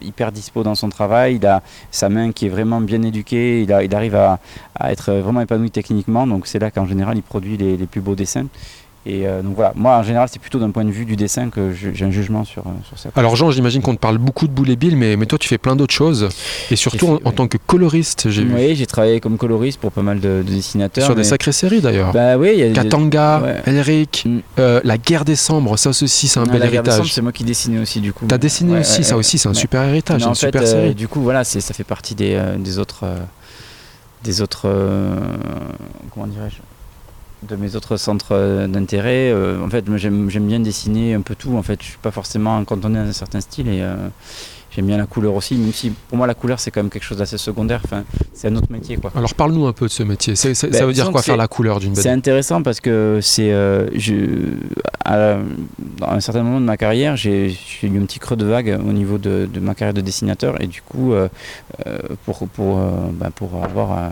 hyper 0.02 0.32
dispo 0.32 0.64
dans 0.64 0.76
son 0.76 0.90
travail, 0.90 1.36
il 1.36 1.46
a 1.46 1.62
sa 1.92 2.10
main 2.10 2.32
qui 2.32 2.48
est 2.48 2.50
vraiment 2.50 2.82
bien 2.82 3.02
éduquée, 3.04 3.62
il, 3.62 3.72
arrive 3.72 4.16
à, 4.16 4.40
être 4.90 5.14
vraiment 5.14 5.42
épanoui 5.42 5.72
techniquement, 5.72 6.28
donc 6.28 6.48
c'est 6.48 6.60
là 6.60 6.72
qu'en 6.72 6.86
général 6.86 7.18
il 7.18 7.24
produit 7.24 7.58
les 7.58 7.78
plus 7.86 8.02
beaux 8.02 8.16
dessins. 8.16 8.48
Et 9.06 9.28
euh, 9.28 9.42
donc 9.42 9.56
voilà, 9.56 9.74
moi 9.76 9.98
en 9.98 10.04
général 10.04 10.30
c'est 10.32 10.40
plutôt 10.40 10.60
d'un 10.60 10.72
point 10.72 10.86
de 10.86 10.92
vue 10.92 11.04
du 11.04 11.18
dessin 11.18 11.50
que 11.50 11.74
j'ai 11.74 12.06
un 12.06 12.12
jugement 12.12 12.46
sur, 12.46 12.62
euh, 12.62 12.72
sur 12.88 12.98
ça. 12.98 13.10
Alors 13.18 13.36
Jean, 13.36 13.52
j'imagine 13.52 13.82
qu'on 13.82 13.96
te 13.96 14.00
parle 14.00 14.18
beaucoup 14.18 14.48
de 14.48 14.54
Boulet 14.54 14.78
Bill, 14.78 14.96
mais, 14.96 15.18
mais 15.18 15.26
toi 15.26 15.38
tu 15.38 15.50
fais 15.50 15.58
plein 15.58 15.76
d'autres 15.76 15.94
choses, 15.94 16.30
et 16.72 16.78
surtout 16.78 17.20
en, 17.26 17.32
tant 17.32 17.48
que 17.48 17.58
coloriste, 17.58 18.30
j'ai 18.30 18.46
vu. 18.46 18.56
Oui, 18.56 18.76
j'ai 18.76 18.86
travaillé 18.86 19.20
comme 19.20 19.38
coloriste 19.38 19.82
pour 19.82 19.92
pas 19.92 20.04
mal 20.04 20.22
de, 20.22 20.42
dessinateurs. 20.48 21.06
Sur 21.06 21.16
des 21.16 21.26
sacrées 21.26 21.52
séries 21.52 21.82
d'ailleurs. 21.82 22.14
Bah 22.14 22.38
oui, 22.38 22.52
il 22.54 22.60
y 22.60 22.64
a 22.64 22.72
Katanga, 22.72 23.42
Elric, 23.66 24.24
mm. 24.26 24.40
euh, 24.60 24.80
La 24.86 24.98
Guerre 24.98 25.26
des 25.26 25.36
Cendres, 25.36 25.78
ça 25.78 25.90
aussi 25.90 26.08
c'est 26.08 26.40
un 26.40 26.46
bel 26.46 26.64
héritage. 26.64 27.12
C'est 27.12 27.22
moi 27.22 27.34
qui 27.34 27.44
dessinais 27.44 27.80
aussi 27.80 28.00
du 28.00 28.14
coup. 28.14 28.26
T'as 28.26 28.38
dessiné 28.38 28.80
aussi, 28.80 29.04
ça 29.04 29.18
aussi 29.18 29.38
c'est 29.38 29.50
un 29.50 29.54
super 29.54 29.84
héritage, 29.84 30.24
une 30.24 30.34
super 30.34 30.66
série. 30.66 30.96
Du 30.96 31.10
coup 31.10 31.22
voilà, 31.22 31.44
ça 31.44 31.74
fait 31.74 31.84
partie 31.84 32.16
des, 32.16 32.42
des 32.58 32.80
autres... 32.80 33.06
des 34.24 34.42
autres... 34.42 34.70
comment 36.14 36.28
dirais-je 36.28 36.73
de 37.48 37.56
mes 37.56 37.76
autres 37.76 37.98
centres 37.98 38.32
euh, 38.32 38.68
d'intérêt. 38.68 39.32
Euh, 39.32 39.64
en 39.64 39.70
fait, 39.70 39.86
j'aime 39.98 40.28
bien 40.28 40.60
dessiner 40.60 41.14
un 41.14 41.22
peu 41.22 41.36
tout. 41.36 41.56
En 41.58 41.64
fait, 41.64 41.82
je 41.82 41.88
suis 41.88 41.98
pas 41.98 42.12
forcément 42.12 42.64
cantonné 42.66 43.00
à 43.00 43.04
un 43.04 43.12
certain 43.12 43.42
style 43.42 43.68
et 43.68 43.82
euh, 43.82 43.96
j'aime 44.72 44.88
bien 44.88 44.98
la 44.98 45.06
couleur 45.06 45.36
aussi. 45.36 45.56
Même 45.56 45.74
si 45.74 45.92
pour 45.92 46.18
moi 46.18 46.28
la 46.28 46.34
couleur 46.34 46.60
c'est 46.60 46.72
quand 46.72 46.82
même 46.82 46.90
quelque 46.90 47.04
chose 47.04 47.18
d'assez 47.18 47.38
secondaire. 47.38 47.82
Enfin, 47.84 48.04
c'est 48.34 48.48
un 48.48 48.56
autre 48.56 48.72
métier 48.72 48.98
quoi. 48.98 49.12
Alors 49.16 49.34
parle-nous 49.34 49.66
un 49.68 49.74
peu 49.74 49.86
de 49.86 49.92
ce 49.92 50.04
métier. 50.04 50.36
ça 50.36 50.50
ben, 50.68 50.86
veut 50.86 50.94
dire 50.94 51.12
quoi 51.12 51.22
faire 51.22 51.38
la 51.38 51.48
couleur 51.48 51.80
d'une 51.80 51.96
C'est 51.96 52.10
intéressant 52.10 52.64
parce 52.64 52.80
que 52.80 53.20
c'est 53.22 53.52
à, 55.06 55.38
un 56.02 56.20
certain 56.20 56.44
moment 56.44 56.62
de 56.62 56.66
ma 56.66 56.78
carrière, 56.78 57.16
j'ai 57.16 57.58
eu 57.84 58.00
un 58.00 58.06
petit 58.06 58.20
creux 58.20 58.36
de 58.36 58.46
vague 58.46 58.80
au 58.88 58.94
niveau 58.94 59.18
de, 59.18 59.48
ma 59.60 59.76
carrière 59.76 59.94
de 59.94 60.02
dessinateur 60.02 60.62
et 60.62 60.68
du 60.68 60.82
coup 60.82 61.14
pour 62.26 62.48
pour 62.48 62.78
ben, 63.14 63.32
pour 63.32 63.64
avoir 63.64 64.12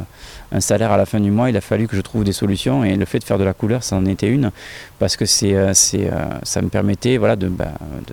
un 0.51 0.59
salaire 0.59 0.92
à 0.92 0.98
la 0.98 1.06
fin 1.06 1.19
du 1.19 1.31
mois, 1.31 1.50
il 1.50 1.57
a 1.57 1.62
fallu 1.62 1.88
que 1.88 1.95
je 1.95 2.01
trouve 2.01 2.24
des 2.24 2.33
solutions 2.33 2.83
et 2.83 2.95
le 2.95 3.06
fait 3.06 3.19
de 3.19 3.24
faire 3.24 3.38
de 3.38 3.44
la 3.44 3.53
couleur, 3.53 3.83
ça 3.83 3.95
en 3.95 4.06
était 4.06 4.27
une 4.27 4.51
parce 5.00 5.18
que 5.18 5.25
c'est, 5.25 5.56
euh, 5.56 5.71
c'est, 5.74 6.12
euh, 6.12 6.25
ça 6.44 6.62
me 6.62 6.69
permettait 6.69 7.18
voilà, 7.18 7.36
de, 7.36 7.48
bah, 7.48 7.71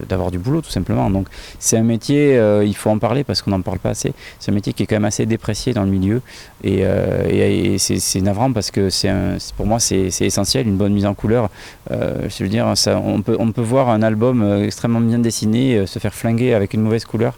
d'avoir 0.09 0.31
du 0.31 0.39
boulot 0.39 0.63
tout 0.63 0.71
simplement. 0.71 1.11
Donc 1.11 1.27
c'est 1.59 1.77
un 1.77 1.83
métier, 1.83 2.39
euh, 2.39 2.65
il 2.65 2.75
faut 2.75 2.89
en 2.89 2.99
parler 2.99 3.25
parce 3.25 3.43
qu'on 3.43 3.51
n'en 3.51 3.61
parle 3.61 3.79
pas 3.79 3.91
assez. 3.91 4.15
C'est 4.39 4.51
un 4.51 4.55
métier 4.55 4.73
qui 4.73 4.85
est 4.85 4.87
quand 4.87 4.97
même 4.97 5.05
assez 5.05 5.27
déprécié 5.27 5.75
dans 5.75 5.85
le 5.85 5.91
milieu 5.91 6.23
et, 6.65 6.81
et, 6.81 7.79
c'est, 7.79 7.99
c'est 7.99 8.21
navrant 8.21 8.53
parce 8.53 8.71
que 8.71 8.89
c'est, 8.89 9.13
pour 9.57 9.67
moi 9.67 9.81
c'est, 9.81 10.09
essentiel, 10.21 10.67
une 10.67 10.77
bonne 10.77 10.93
mise 10.93 11.07
en 11.07 11.15
couleur. 11.15 11.51
je 11.91 12.43
veux 12.43 12.49
dire, 12.49 12.73
ça, 12.77 13.01
on, 13.05 13.23
peut, 13.23 13.37
on 13.39 13.53
peut 13.53 13.63
voir 13.63 13.91
un 13.91 14.03
album 14.03 14.63
extrêmement 14.65 15.01
bien 15.01 15.19
dessiné 15.19 15.87
se 15.87 15.99
faire 15.99 16.15
flinguer 16.15 16.55
avec 16.55 16.75
une 16.75 16.81
mauvaise 16.81 17.05
couleur. 17.05 17.35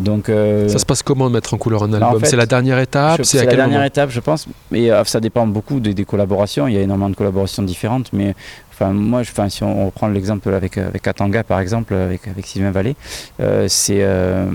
donc, 0.00 0.26
ça 0.26 0.78
se 0.78 0.86
passe 0.86 1.02
comment 1.02 1.28
de 1.28 1.34
mettre 1.34 1.52
en 1.54 1.58
couleur 1.58 1.82
un 1.82 1.92
album? 1.92 2.22
C'est 2.24 2.36
la 2.36 2.46
dernière 2.46 2.78
étape? 2.78 3.20
C'est, 3.24 3.44
la 3.44 3.54
dernière 3.54 3.84
étape, 3.84 4.10
je 4.10 4.19
pense. 4.20 4.46
Mais 4.70 4.90
euh, 4.90 5.04
ça 5.04 5.20
dépend 5.20 5.46
beaucoup 5.46 5.80
des, 5.80 6.04
collaborations. 6.04 6.68
Il 6.68 6.74
y 6.74 6.78
a 6.78 6.80
énormément 6.80 7.10
de 7.10 7.16
collaborations 7.16 7.62
différentes. 7.62 8.12
Mais 8.12 8.34
enfin, 8.70 8.90
moi, 8.92 9.20
enfin, 9.20 9.48
si 9.48 9.62
on, 9.62 9.86
reprend 9.86 10.08
l'exemple 10.08 10.52
avec, 10.52 10.78
avec 10.78 11.06
Atanga, 11.06 11.42
par 11.44 11.60
exemple, 11.60 11.94
avec, 11.94 12.22
Sylvain 12.44 12.70
Vallée, 12.70 12.96
euh, 13.40 13.66
c'est. 13.68 14.02
Euh, 14.02 14.46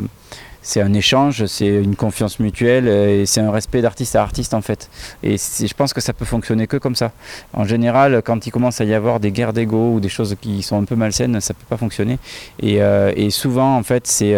un 0.77 0.93
échange, 0.93 1.45
c'est 1.45 1.67
une 1.67 1.95
confiance 1.95 2.39
mutuelle 2.39 2.87
et 2.87 3.27
c'est 3.27 3.39
un 3.39 3.51
respect 3.51 3.83
d'artiste 3.83 4.15
à 4.15 4.23
artiste 4.23 4.55
en 4.55 4.61
fait. 4.61 4.89
Et 5.21 5.37
je 5.37 5.73
pense 5.75 5.93
que 5.93 6.01
ça 6.01 6.11
peut 6.11 6.25
fonctionner 6.25 6.65
que 6.65 6.77
comme 6.77 6.95
ça. 6.95 7.11
En 7.53 7.65
général, 7.65 8.23
quand 8.25 8.47
il 8.47 8.51
commence 8.51 8.81
à 8.81 8.83
y 8.83 8.95
avoir 8.95 9.19
des 9.19 9.31
guerres 9.31 9.53
d'ego 9.53 9.93
ou 9.93 9.99
des 9.99 10.09
choses 10.09 10.35
qui 10.41 10.63
sont 10.63 10.81
un 10.81 10.85
peu 10.85 10.95
malsaines, 10.95 11.39
ça 11.39 11.53
peut 11.53 11.67
pas 11.69 11.77
fonctionner. 11.77 12.17
Et, 12.63 12.79
et 13.15 13.29
souvent, 13.29 13.77
en 13.77 13.83
fait, 13.83 14.07
c'est 14.07 14.35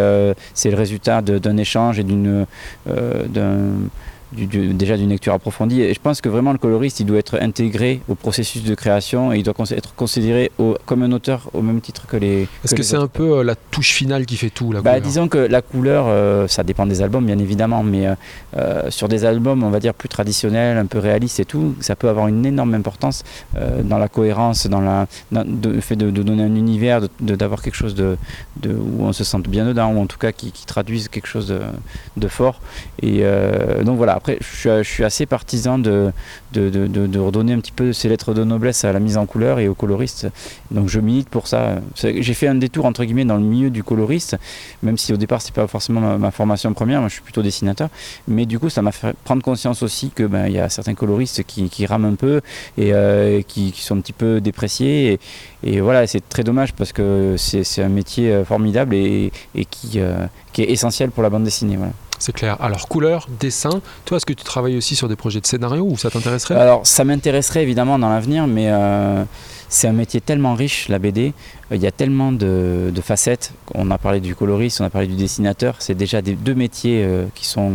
c'est 0.53 0.69
le 0.69 0.75
résultat 0.75 1.21
d'un 1.21 1.55
échange 1.55 1.97
et 1.97 2.03
d'une 2.03 2.45
d'un 2.85 3.61
déjà 4.33 4.97
d'une 4.97 5.09
lecture 5.09 5.33
approfondie. 5.33 5.81
Et 5.81 5.93
je 5.93 5.99
pense 5.99 6.21
que 6.21 6.29
vraiment 6.29 6.51
le 6.51 6.57
coloriste, 6.57 6.99
il 6.99 7.05
doit 7.05 7.17
être 7.17 7.39
intégré 7.41 8.01
au 8.07 8.15
processus 8.15 8.63
de 8.63 8.75
création 8.75 9.33
et 9.33 9.37
il 9.37 9.43
doit 9.43 9.53
être 9.71 9.95
considéré 9.95 10.51
comme 10.85 11.03
un 11.03 11.11
auteur 11.11 11.49
au 11.53 11.61
même 11.61 11.81
titre 11.81 12.07
que 12.07 12.17
les. 12.17 12.47
Est-ce 12.63 12.75
que, 12.75 12.83
c'est 12.83 12.97
un 12.97 13.07
peu 13.07 13.39
euh, 13.39 13.43
la 13.43 13.55
touche 13.55 13.91
finale 13.91 14.25
qui 14.25 14.37
fait 14.37 14.49
tout 14.49 14.71
la 14.71 14.81
bah, 14.81 14.99
Disons 14.99 15.27
que 15.27 15.37
la 15.37 15.61
couleur, 15.61 16.05
euh, 16.07 16.47
ça 16.47 16.63
dépend 16.63 16.85
des 16.85 17.01
albums 17.01 17.25
bien 17.25 17.39
évidemment, 17.39 17.83
mais 17.83 18.07
euh, 18.57 18.89
sur 18.89 19.07
des 19.07 19.25
albums, 19.25 19.63
on 19.63 19.69
va 19.69 19.79
dire 19.79 19.93
plus 19.93 20.09
traditionnels, 20.09 20.77
un 20.77 20.85
peu 20.85 20.99
réalistes 20.99 21.39
et 21.39 21.45
tout, 21.45 21.75
ça 21.79 21.95
peut 21.95 22.09
avoir 22.09 22.27
une 22.27 22.45
énorme 22.45 22.73
importance 22.73 23.23
dans 23.83 23.97
la 23.97 24.07
cohérence, 24.07 24.67
dans, 24.67 24.81
la, 24.81 25.07
le 25.31 25.81
fait 25.81 25.95
de, 25.95 26.09
donner 26.09 26.43
un 26.43 26.55
univers, 26.55 27.01
d'avoir 27.19 27.61
quelque 27.61 27.75
chose 27.75 27.95
de, 27.95 28.17
de, 28.57 28.71
où 28.71 29.03
on 29.03 29.13
se 29.13 29.23
sente 29.23 29.47
bien 29.47 29.65
dedans, 29.65 29.91
ou 29.93 30.01
en 30.01 30.05
tout 30.05 30.17
cas 30.17 30.31
qui, 30.31 30.51
qui 30.51 30.65
traduise 30.65 31.07
quelque 31.07 31.27
chose 31.27 31.47
de, 31.47 31.59
de 32.17 32.27
fort. 32.27 32.59
Et 33.01 33.23
donc 33.83 33.97
voilà 33.97 34.16
après, 34.17 34.37
je 34.41 34.83
suis, 34.83 35.03
assez 35.03 35.25
partisan 35.25 35.77
de, 35.79 36.11
redonner 36.55 37.53
un 37.53 37.59
petit 37.59 37.71
peu 37.71 37.93
ces 37.93 38.09
lettres 38.09 38.33
de 38.33 38.43
noblesse 38.43 38.83
à 38.83 38.91
la 38.91 38.99
mise 38.99 39.17
en 39.17 39.25
couleur 39.25 39.59
et 39.59 39.67
aux 39.67 39.73
coloristes. 39.73 40.27
Donc 40.71 40.89
je 40.89 40.99
milite 40.99 41.29
pour 41.29 41.47
ça. 41.47 41.75
J'ai 41.95 42.33
fait 42.33 42.47
un 42.47 42.55
détour 42.55 42.85
entre 42.85 43.03
guillemets 43.03 43.25
dans 43.25 43.37
le 43.37 43.43
milieu 43.43 43.69
du 43.69 43.83
coloriste, 43.83 44.37
même 44.83 44.97
si 44.97 45.13
au 45.13 45.17
départ 45.17 45.41
c'est 45.41 45.53
pas 45.53 45.67
forcément 45.67 46.17
ma, 46.17 46.31
formation 46.31 46.73
première. 46.73 46.99
Moi 46.99 47.09
je 47.09 47.13
suis 47.13 47.23
plutôt 47.23 47.41
dessinateur, 47.41 47.89
mais 48.27 48.45
du 48.45 48.59
coup 48.59 48.69
ça 48.69 48.81
m'a 48.81 48.91
fait 48.91 49.15
prendre 49.23 49.41
conscience 49.43 49.83
aussi 49.83 50.09
que 50.09 50.23
ben, 50.23 50.47
y 50.47 50.59
a 50.59 50.69
certains 50.69 50.95
coloristes 50.95 51.43
qui, 51.43 51.85
rament 51.85 52.05
un 52.05 52.15
peu 52.15 52.41
et 52.77 52.93
euh, 52.93 53.41
qui, 53.41 53.73
sont 53.77 53.97
un 53.97 54.01
petit 54.01 54.13
peu 54.13 54.41
dépréciés. 54.41 55.19
Et, 55.63 55.79
voilà, 55.79 56.05
c'est 56.07 56.27
très 56.27 56.43
dommage 56.43 56.73
parce 56.73 56.91
que 56.91 57.35
c'est 57.37 57.81
un 57.81 57.89
métier 57.89 58.31
euh, 58.31 58.45
formidable 58.45 58.95
et, 58.95 59.31
qui, 59.69 59.99
euh, 59.99 60.25
qui 60.53 60.63
est 60.63 60.71
essentiel 60.71 61.11
pour 61.11 61.23
la 61.23 61.29
bande 61.29 61.43
dessinée. 61.43 61.77
C'est 62.19 62.33
clair. 62.33 62.57
Alors, 62.59 62.87
couleur, 62.87 63.27
dessin, 63.39 63.81
toi, 64.05 64.17
est-ce 64.17 64.25
que 64.25 64.33
tu 64.33 64.43
travailles 64.43 64.77
aussi 64.77 64.95
sur 64.95 65.07
des 65.07 65.15
projets 65.15 65.39
de 65.39 65.45
scénario 65.45 65.83
ou 65.83 65.97
ça 65.97 66.09
t'intéresserait? 66.09 66.55
Alors, 66.55 66.85
ça 66.85 67.03
m'intéresserait 67.03 67.63
évidemment 67.63 67.99
dans 67.99 68.09
l'avenir, 68.09 68.47
mais 68.47 68.69
euh, 68.69 69.23
c'est 69.69 69.87
un 69.87 69.93
métier 69.93 70.21
tellement 70.21 70.55
riche, 70.55 70.89
la 70.89 70.99
BD. 70.99 71.33
Il 71.71 71.81
y 71.81 71.87
a 71.87 71.91
tellement 71.91 72.31
de, 72.31 72.91
facettes. 73.03 73.53
On 73.75 73.91
a 73.91 73.97
parlé 73.97 74.19
du 74.19 74.35
coloriste, 74.35 74.81
on 74.81 74.85
a 74.85 74.89
parlé 74.89 75.07
du 75.07 75.15
dessinateur. 75.15 75.75
C'est 75.79 75.95
déjà 75.95 76.21
deux 76.21 76.55
métiers 76.55 77.03
euh, 77.03 77.25
qui 77.35 77.45
sont 77.45 77.71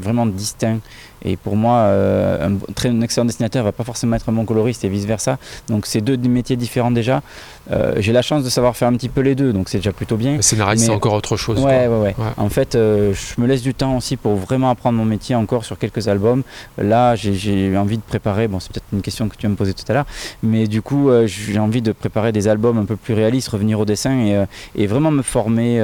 vraiment 0.00 0.26
distincts 0.26 0.80
et 1.24 1.36
pour 1.36 1.56
moi, 1.56 1.78
euh, 1.78 2.48
un, 2.48 2.72
très, 2.74 2.94
excellent 3.02 3.24
dessinateur 3.24 3.64
va 3.64 3.72
pas 3.72 3.84
forcément 3.84 4.16
être 4.16 4.28
un 4.28 4.32
bon 4.32 4.44
coloriste 4.44 4.84
et 4.84 4.88
vice-versa. 4.88 5.38
Donc 5.68 5.86
c'est 5.86 6.00
deux 6.00 6.16
métiers 6.16 6.56
différents 6.56 6.90
déjà. 6.90 7.22
Euh, 7.70 7.94
j'ai 7.98 8.12
la 8.12 8.22
chance 8.22 8.44
de 8.44 8.50
savoir 8.50 8.76
faire 8.76 8.88
un 8.88 8.94
petit 8.94 9.08
peu 9.08 9.22
les 9.22 9.34
deux, 9.34 9.52
donc 9.52 9.68
c'est 9.68 9.78
déjà 9.78 9.92
plutôt 9.92 10.16
bien. 10.16 10.36
Le 10.36 10.42
scénariste, 10.42 10.84
c'est 10.84 10.92
encore 10.92 11.14
autre 11.14 11.36
chose. 11.36 11.58
Ouais, 11.58 11.88
ouais, 11.88 11.98
ouais, 11.98 12.14
En 12.36 12.48
fait, 12.48 12.74
euh, 12.74 13.12
je 13.12 13.40
me 13.40 13.46
laisse 13.46 13.62
du 13.62 13.74
temps 13.74 13.96
aussi 13.96 14.16
pour 14.16 14.36
vraiment 14.36 14.70
apprendre 14.70 14.98
mon 14.98 15.04
métier 15.04 15.34
encore 15.34 15.64
sur 15.64 15.78
quelques 15.78 16.08
albums. 16.08 16.42
Là, 16.78 17.16
j'ai 17.16 17.76
envie 17.76 17.96
de 17.96 18.02
préparer, 18.02 18.46
bon, 18.46 18.60
c'est 18.60 18.72
peut-être 18.72 18.86
une 18.92 19.02
question 19.02 19.28
que 19.28 19.36
tu 19.36 19.46
vas 19.46 19.50
me 19.50 19.56
poser 19.56 19.74
tout 19.74 19.84
à 19.88 19.94
l'heure, 19.94 20.06
mais 20.42 20.66
du 20.66 20.82
coup, 20.82 21.10
j'ai 21.26 21.58
envie 21.58 21.82
de 21.82 21.92
préparer 21.92 22.32
des 22.32 22.48
albums 22.48 22.78
un 22.78 22.84
peu 22.84 22.96
plus 22.96 23.14
réalistes, 23.14 23.48
revenir 23.48 23.80
au 23.80 23.84
dessin 23.84 24.18
et, 24.18 24.44
et 24.76 24.86
vraiment 24.86 25.10
me 25.10 25.22
former. 25.22 25.80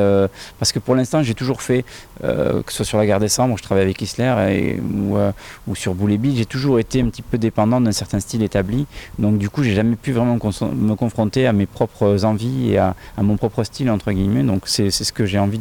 parce 0.58 0.72
que 0.72 0.78
pour 0.78 0.94
l'instant, 0.94 1.22
j'ai 1.22 1.34
toujours 1.34 1.62
fait, 1.62 1.84
que 2.22 2.70
ce 2.70 2.78
soit 2.78 2.84
sur 2.84 2.98
la 2.98 3.06
guerre 3.06 3.20
décembre, 3.20 3.54
où 3.54 3.58
je 3.58 3.62
travaille 3.62 3.84
avec 3.84 4.00
Isler, 4.00 4.78
ou 4.94 5.16
euh, 5.16 5.32
ou 5.66 5.74
sur 5.74 5.94
Boulet 5.94 6.18
j'ai 6.34 6.46
toujours 6.46 6.78
été 6.78 7.00
un 7.00 7.06
petit 7.06 7.22
peu 7.22 7.38
dépendant 7.38 7.80
d'un 7.80 7.92
certain 7.92 8.20
style 8.20 8.42
établi. 8.42 8.86
Donc 9.18 9.38
du 9.38 9.50
coup, 9.50 9.62
j'ai 9.62 9.74
jamais 9.74 9.96
pu 9.96 10.12
vraiment 10.12 10.34
me 10.34 10.94
confronter 10.94 11.46
à 11.46 11.52
mes 11.52 11.66
propres 11.66 12.24
envies 12.24 12.72
et 12.72 12.78
à, 12.78 12.94
mon 13.18 13.36
propre 13.36 13.64
style 13.64 13.90
entre 13.90 14.12
guillemets. 14.12 14.42
Donc 14.42 14.62
c'est 14.66 14.90
ce 14.90 15.12
que 15.12 15.26
j'ai 15.26 15.38
envie 15.38 15.60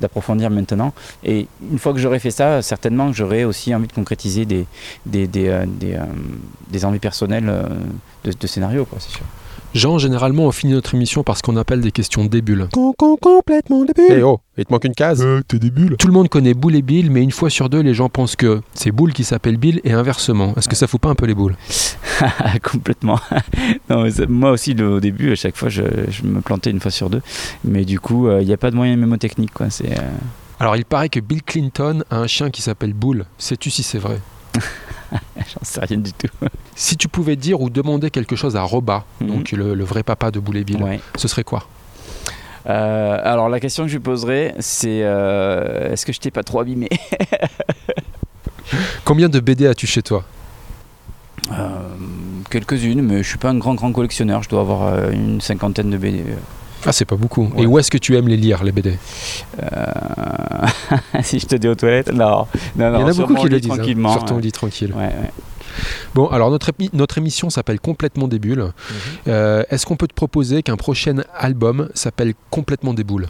d'approfondir 0.00 0.50
maintenant. 0.50 0.92
Et 1.24 1.46
une 1.70 1.78
fois 1.78 1.92
que 1.92 1.98
j'aurai 1.98 2.18
fait 2.18 2.30
ça, 2.30 2.62
certainement 2.62 3.10
que 3.10 3.16
j'aurai 3.16 3.44
aussi 3.44 3.74
envie 3.74 3.88
de 3.88 3.92
concrétiser 3.92 4.44
des, 4.44 4.66
des, 5.06 5.26
des, 5.26 5.48
euh, 5.48 5.66
euh, 5.84 6.84
envies 6.84 6.98
personnelles 6.98 7.52
de, 8.24 8.32
de 8.32 8.46
scénario, 8.46 8.86
c'est 8.98 9.10
sûr. 9.10 9.24
Jean, 9.72 9.98
généralement, 9.98 10.44
on 10.46 10.50
finit 10.52 10.72
notre 10.72 10.94
émission 10.96 11.22
par 11.22 11.36
ce 11.36 11.42
qu'on 11.42 11.56
appelle 11.56 11.80
des 11.80 11.92
questions 11.92 12.24
débiles. 12.24 12.68
complètement 12.98 13.84
débule. 13.84 14.04
Eh 14.10 14.22
oh, 14.24 14.40
il 14.58 14.64
te 14.66 14.72
manque 14.72 14.84
une 14.84 14.94
case. 14.94 15.22
Euh, 15.22 15.42
t'es 15.46 15.58
débule. 15.60 15.96
Tout 15.96 16.08
le 16.08 16.12
monde 16.12 16.28
connaît 16.28 16.54
Boule 16.54 16.74
et 16.74 16.82
Bill, 16.82 17.10
mais 17.10 17.22
une 17.22 17.30
fois 17.30 17.50
sur 17.50 17.68
deux, 17.68 17.80
les 17.80 17.94
gens 17.94 18.08
pensent 18.08 18.34
que 18.34 18.62
c'est 18.74 18.90
Boule 18.90 19.12
qui 19.12 19.22
s'appelle 19.22 19.58
Bill 19.58 19.80
et 19.84 19.92
inversement. 19.92 20.54
Est-ce 20.56 20.68
que 20.68 20.74
ça 20.74 20.88
fout 20.88 21.00
pas 21.00 21.08
un 21.10 21.14
peu 21.14 21.26
les 21.26 21.34
boules? 21.34 21.56
Complètement. 22.62 23.20
Non, 23.88 24.02
mais 24.04 24.10
moi 24.28 24.50
aussi, 24.52 24.74
le- 24.74 24.94
au 24.94 25.00
début, 25.00 25.32
à 25.32 25.34
chaque 25.34 25.56
fois, 25.56 25.68
je, 25.68 25.82
je 26.08 26.22
me 26.24 26.40
plantais 26.40 26.70
une 26.70 26.80
fois 26.80 26.90
sur 26.90 27.10
deux. 27.10 27.22
Mais 27.64 27.84
du 27.84 27.98
coup, 28.00 28.26
euh, 28.28 28.40
il 28.40 28.46
n'y 28.46 28.52
a 28.52 28.56
pas 28.56 28.70
de 28.70 28.76
moyen 28.76 28.96
mémotechnique. 28.96 29.52
Quoi. 29.52 29.70
C'est, 29.70 29.90
euh, 29.98 30.02
Alors, 30.60 30.76
il 30.76 30.84
paraît 30.84 31.08
que 31.08 31.18
Bill 31.20 31.42
Clinton 31.42 32.02
a 32.10 32.16
un 32.18 32.26
chien 32.26 32.50
qui 32.50 32.62
s'appelle 32.62 32.92
Boule. 32.92 33.24
Sais-tu 33.38 33.70
si 33.70 33.82
c'est 33.82 33.98
vrai? 33.98 34.20
J'en 35.36 35.60
sais 35.62 35.80
rien 35.80 35.98
du 35.98 36.12
tout. 36.12 36.28
Si 36.74 36.96
tu 36.96 37.08
pouvais 37.08 37.36
dire 37.36 37.60
ou 37.60 37.70
demander 37.70 38.10
quelque 38.10 38.36
chose 38.36 38.56
à 38.56 38.62
Roba, 38.62 39.04
Mhm. 39.20 39.26
donc 39.28 39.52
le, 39.52 39.74
le 39.74 39.84
vrai 39.84 40.02
papa 40.02 40.30
de 40.30 40.40
Ouais. 40.82 41.00
ce 41.16 41.28
serait 41.28 41.44
quoi? 41.44 41.64
Euh, 42.68 43.18
alors, 43.24 43.48
la 43.48 43.58
question 43.58 43.84
que 43.84 43.88
je 43.88 43.94
lui 43.96 44.02
poserais, 44.02 44.54
c'est 44.58 45.00
euh, 45.02 45.92
est-ce 45.92 46.04
que 46.04 46.12
je 46.12 46.20
t'ai 46.20 46.30
pas 46.30 46.42
trop 46.42 46.60
abîmé? 46.60 46.88
Combien 49.04 49.28
de 49.28 49.40
BD 49.40 49.66
as-tu 49.66 49.86
chez 49.86 50.02
toi? 50.02 50.24
Euh, 51.52 51.68
Quelques-unes, 52.50 53.02
mais 53.02 53.22
je 53.22 53.28
suis 53.28 53.38
pas 53.38 53.50
un 53.50 53.58
grand, 53.58 53.74
grand 53.74 53.92
collectionneur. 53.92 54.42
Je 54.42 54.48
dois 54.48 54.60
avoir 54.60 55.10
une 55.10 55.40
cinquantaine 55.40 55.90
de 55.90 55.96
BD. 55.96 56.24
Ah, 56.86 56.92
c'est 56.92 57.04
pas 57.04 57.16
beaucoup. 57.16 57.50
Ouais. 57.54 57.62
Et 57.62 57.66
où 57.66 57.78
est-ce 57.78 57.90
que 57.90 57.98
tu 57.98 58.16
aimes 58.16 58.28
les 58.28 58.36
lire, 58.36 58.64
les 58.64 58.72
BD 58.72 58.98
Euh, 59.62 59.66
si 61.22 61.38
je 61.38 61.46
te 61.46 61.56
dis 61.56 61.68
aux 61.68 61.74
toilettes, 61.74 62.12
non. 62.12 62.46
non, 62.76 62.90
non 62.90 62.98
Il 62.98 63.00
y 63.00 63.04
en 63.04 63.08
a 63.08 63.12
beaucoup 63.12 63.34
qui 63.34 63.48
le 63.48 63.60
disent. 63.60 63.70
hein. 64.06 64.12
Sur 64.12 64.24
ton 64.24 64.38
lit 64.38 64.52
tranquille. 64.52 64.92
Ouais, 64.96 65.04
ouais. 65.04 65.30
Bon, 66.14 66.26
alors 66.28 66.50
notre, 66.50 66.70
émi- 66.72 66.90
notre 66.92 67.18
émission 67.18 67.50
s'appelle 67.50 67.80
Complètement 67.80 68.28
des 68.28 68.38
bulles. 68.38 68.60
Mhm. 68.64 68.72
Euh, 69.28 69.62
Est-ce 69.70 69.86
qu'on 69.86 69.96
peut 69.96 70.08
te 70.08 70.14
proposer 70.14 70.62
qu'un 70.62 70.76
prochain 70.76 71.16
album 71.36 71.88
s'appelle 71.94 72.34
Complètement 72.50 72.94
des 72.94 73.04
boules 73.04 73.26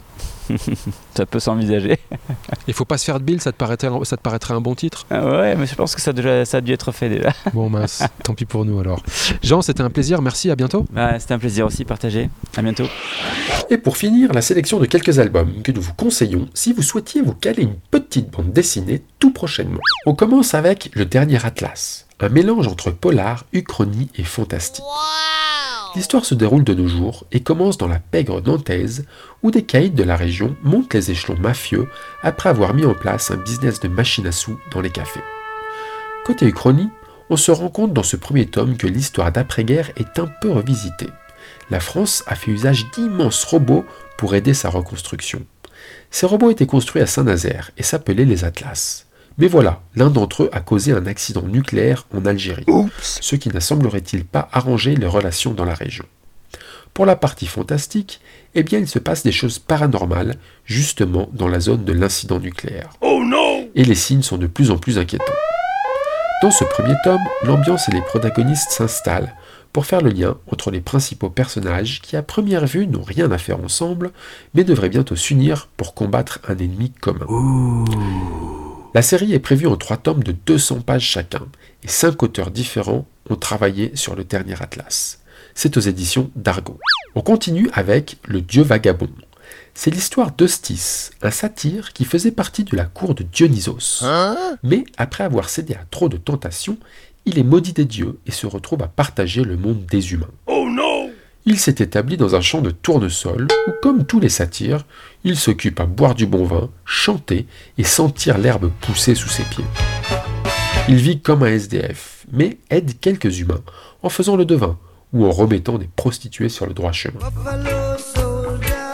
Ça 1.15 1.25
peut 1.25 1.39
s'envisager. 1.39 1.97
Il 2.67 2.73
faut 2.73 2.85
pas 2.85 2.97
se 2.97 3.05
faire 3.05 3.19
de 3.19 3.23
Bill, 3.25 3.39
ça 3.41 3.51
te 3.51 3.57
paraîtrait, 3.57 3.89
ça 4.03 4.17
te 4.17 4.21
paraîtrait 4.21 4.53
un 4.53 4.61
bon 4.61 4.75
titre? 4.75 5.05
Ah 5.09 5.25
ouais, 5.25 5.55
mais 5.55 5.65
je 5.65 5.75
pense 5.75 5.95
que 5.95 6.01
ça 6.01 6.09
a, 6.11 6.13
déjà, 6.13 6.43
ça 6.45 6.57
a 6.57 6.61
dû 6.61 6.73
être 6.73 6.91
fait 6.91 7.09
déjà. 7.09 7.31
Bon 7.53 7.69
mince, 7.69 8.03
tant 8.23 8.33
pis 8.33 8.45
pour 8.45 8.65
nous 8.65 8.79
alors. 8.79 9.01
Jean, 9.43 9.61
c'était 9.61 9.81
un 9.81 9.89
plaisir, 9.89 10.21
merci, 10.21 10.49
à 10.51 10.55
bientôt. 10.55 10.85
Bah, 10.91 11.19
C'était 11.19 11.33
un 11.33 11.39
plaisir 11.39 11.65
aussi, 11.65 11.85
partagé. 11.85 12.29
À 12.57 12.61
bientôt. 12.61 12.85
Et 13.69 13.77
pour 13.77 13.97
finir, 13.97 14.33
la 14.33 14.41
sélection 14.41 14.79
de 14.79 14.85
quelques 14.85 15.19
albums 15.19 15.61
que 15.63 15.71
nous 15.71 15.81
vous 15.81 15.93
conseillons 15.93 16.49
si 16.53 16.73
vous 16.73 16.81
souhaitiez 16.81 17.21
vous 17.21 17.33
caler 17.33 17.63
une 17.63 17.75
petite 17.89 18.29
bande 18.31 18.51
dessinée 18.51 19.01
tout 19.19 19.31
prochainement. 19.31 19.79
On 20.05 20.15
commence 20.15 20.53
avec 20.53 20.89
Le 20.93 21.05
Dernier 21.05 21.45
Atlas, 21.45 22.07
un 22.21 22.29
mélange 22.29 22.67
entre 22.67 22.91
polar, 22.91 23.45
uchronie 23.51 24.09
et 24.15 24.23
fantastique. 24.23 24.85
L'histoire 25.95 26.23
se 26.23 26.35
déroule 26.35 26.63
de 26.63 26.73
nos 26.73 26.87
jours 26.87 27.25
et 27.31 27.41
commence 27.41 27.77
dans 27.77 27.87
la 27.87 27.99
pègre 27.99 28.41
nantaise 28.41 29.05
où 29.43 29.51
des 29.51 29.63
caïds 29.63 29.89
de 29.89 30.03
la 30.03 30.15
région 30.15 30.55
montent 30.63 30.93
les 30.93 31.11
échelons 31.11 31.37
mafieux 31.37 31.87
après 32.23 32.49
avoir 32.49 32.73
mis 32.73 32.85
en 32.85 32.93
place 32.93 33.31
un 33.31 33.37
business 33.37 33.79
de 33.81 33.89
machine 33.89 34.27
à 34.27 34.31
sous 34.31 34.57
dans 34.71 34.79
les 34.79 34.89
cafés. 34.89 35.23
Côté 36.25 36.45
uchronie, 36.45 36.89
on 37.29 37.35
se 37.35 37.51
rend 37.51 37.69
compte 37.69 37.93
dans 37.93 38.03
ce 38.03 38.15
premier 38.15 38.45
tome 38.45 38.77
que 38.77 38.87
l'histoire 38.87 39.31
d'après-guerre 39.31 39.91
est 39.97 40.19
un 40.19 40.27
peu 40.41 40.51
revisitée. 40.51 41.09
La 41.69 41.79
France 41.79 42.23
a 42.27 42.35
fait 42.35 42.51
usage 42.51 42.89
d'immenses 42.91 43.43
robots 43.43 43.85
pour 44.17 44.35
aider 44.35 44.53
sa 44.53 44.69
reconstruction. 44.69 45.45
Ces 46.09 46.25
robots 46.25 46.51
étaient 46.51 46.67
construits 46.67 47.01
à 47.01 47.07
Saint-Nazaire 47.07 47.71
et 47.77 47.83
s'appelaient 47.83 48.25
les 48.25 48.45
Atlas. 48.45 49.07
Mais 49.37 49.47
voilà, 49.47 49.81
l'un 49.95 50.09
d'entre 50.09 50.43
eux 50.43 50.49
a 50.51 50.59
causé 50.59 50.91
un 50.91 51.05
accident 51.05 51.43
nucléaire 51.43 52.05
en 52.13 52.25
Algérie, 52.25 52.65
ce 53.01 53.35
qui 53.35 53.49
n'a 53.49 53.61
semblerait-il 53.61 54.25
pas 54.25 54.49
arrangé 54.51 54.95
les 54.95 55.07
relations 55.07 55.53
dans 55.53 55.65
la 55.65 55.73
région. 55.73 56.05
Pour 56.93 57.05
la 57.05 57.15
partie 57.15 57.47
fantastique, 57.47 58.19
eh 58.53 58.63
bien 58.63 58.79
il 58.79 58.87
se 58.87 58.99
passe 58.99 59.23
des 59.23 59.31
choses 59.31 59.59
paranormales, 59.59 60.35
justement 60.65 61.29
dans 61.31 61.47
la 61.47 61.61
zone 61.61 61.85
de 61.85 61.93
l'incident 61.93 62.39
nucléaire. 62.39 62.89
Et 63.75 63.85
les 63.85 63.95
signes 63.95 64.23
sont 64.23 64.37
de 64.37 64.47
plus 64.47 64.71
en 64.71 64.77
plus 64.77 64.97
inquiétants. 64.97 65.25
Dans 66.41 66.51
ce 66.51 66.65
premier 66.65 66.95
tome, 67.03 67.21
l'ambiance 67.43 67.87
et 67.87 67.93
les 67.93 68.01
protagonistes 68.01 68.71
s'installent 68.71 69.33
pour 69.71 69.85
faire 69.85 70.01
le 70.01 70.09
lien 70.09 70.37
entre 70.51 70.69
les 70.71 70.81
principaux 70.81 71.29
personnages 71.29 72.01
qui 72.01 72.17
à 72.17 72.23
première 72.23 72.65
vue 72.65 72.87
n'ont 72.87 73.03
rien 73.03 73.31
à 73.31 73.37
faire 73.37 73.63
ensemble, 73.63 74.11
mais 74.53 74.65
devraient 74.65 74.89
bientôt 74.89 75.15
s'unir 75.15 75.69
pour 75.77 75.93
combattre 75.93 76.39
un 76.47 76.57
ennemi 76.57 76.91
commun. 76.91 77.25
La 78.93 79.01
série 79.01 79.33
est 79.33 79.39
prévue 79.39 79.67
en 79.67 79.77
trois 79.77 79.95
tomes 79.95 80.21
de 80.21 80.33
200 80.33 80.81
pages 80.81 81.05
chacun, 81.05 81.47
et 81.83 81.87
cinq 81.87 82.23
auteurs 82.23 82.51
différents 82.51 83.05
ont 83.29 83.37
travaillé 83.37 83.95
sur 83.95 84.15
le 84.15 84.25
dernier 84.25 84.61
atlas. 84.61 85.19
C'est 85.55 85.77
aux 85.77 85.81
éditions 85.81 86.29
d'Argo. 86.35 86.77
On 87.15 87.21
continue 87.21 87.69
avec 87.73 88.17
Le 88.25 88.41
Dieu 88.41 88.63
vagabond. 88.63 89.09
C'est 89.73 89.91
l'histoire 89.91 90.31
d'Eustis, 90.31 91.11
un 91.21 91.31
satyre 91.31 91.93
qui 91.93 92.03
faisait 92.03 92.31
partie 92.31 92.65
de 92.65 92.75
la 92.75 92.83
cour 92.83 93.15
de 93.15 93.23
Dionysos. 93.23 94.03
Mais 94.63 94.83
après 94.97 95.23
avoir 95.23 95.47
cédé 95.47 95.73
à 95.73 95.85
trop 95.89 96.09
de 96.09 96.17
tentations, 96.17 96.77
il 97.25 97.39
est 97.39 97.43
maudit 97.43 97.73
des 97.73 97.85
dieux 97.85 98.19
et 98.27 98.31
se 98.31 98.45
retrouve 98.45 98.83
à 98.83 98.87
partager 98.87 99.43
le 99.43 99.55
monde 99.55 99.85
des 99.85 100.11
humains. 100.11 100.27
Il 101.45 101.57
s'est 101.57 101.75
établi 101.79 102.17
dans 102.17 102.35
un 102.35 102.41
champ 102.41 102.61
de 102.61 102.69
tournesol 102.69 103.47
où, 103.67 103.71
comme 103.81 104.05
tous 104.05 104.19
les 104.19 104.29
satyres, 104.29 104.85
il 105.23 105.35
s'occupe 105.35 105.79
à 105.79 105.85
boire 105.85 106.13
du 106.13 106.27
bon 106.27 106.45
vin, 106.45 106.69
chanter 106.85 107.47
et 107.79 107.83
sentir 107.83 108.37
l'herbe 108.37 108.71
pousser 108.81 109.15
sous 109.15 109.29
ses 109.29 109.43
pieds. 109.43 109.65
Il 110.87 110.97
vit 110.97 111.19
comme 111.19 111.41
un 111.41 111.47
SDF, 111.47 112.25
mais 112.31 112.59
aide 112.69 112.99
quelques 112.99 113.39
humains 113.39 113.61
en 114.03 114.09
faisant 114.09 114.35
le 114.35 114.45
devin 114.45 114.77
ou 115.13 115.25
en 115.25 115.31
remettant 115.31 115.79
des 115.79 115.89
prostituées 115.95 116.49
sur 116.49 116.67
le 116.67 116.73
droit 116.73 116.91
chemin. 116.91 117.19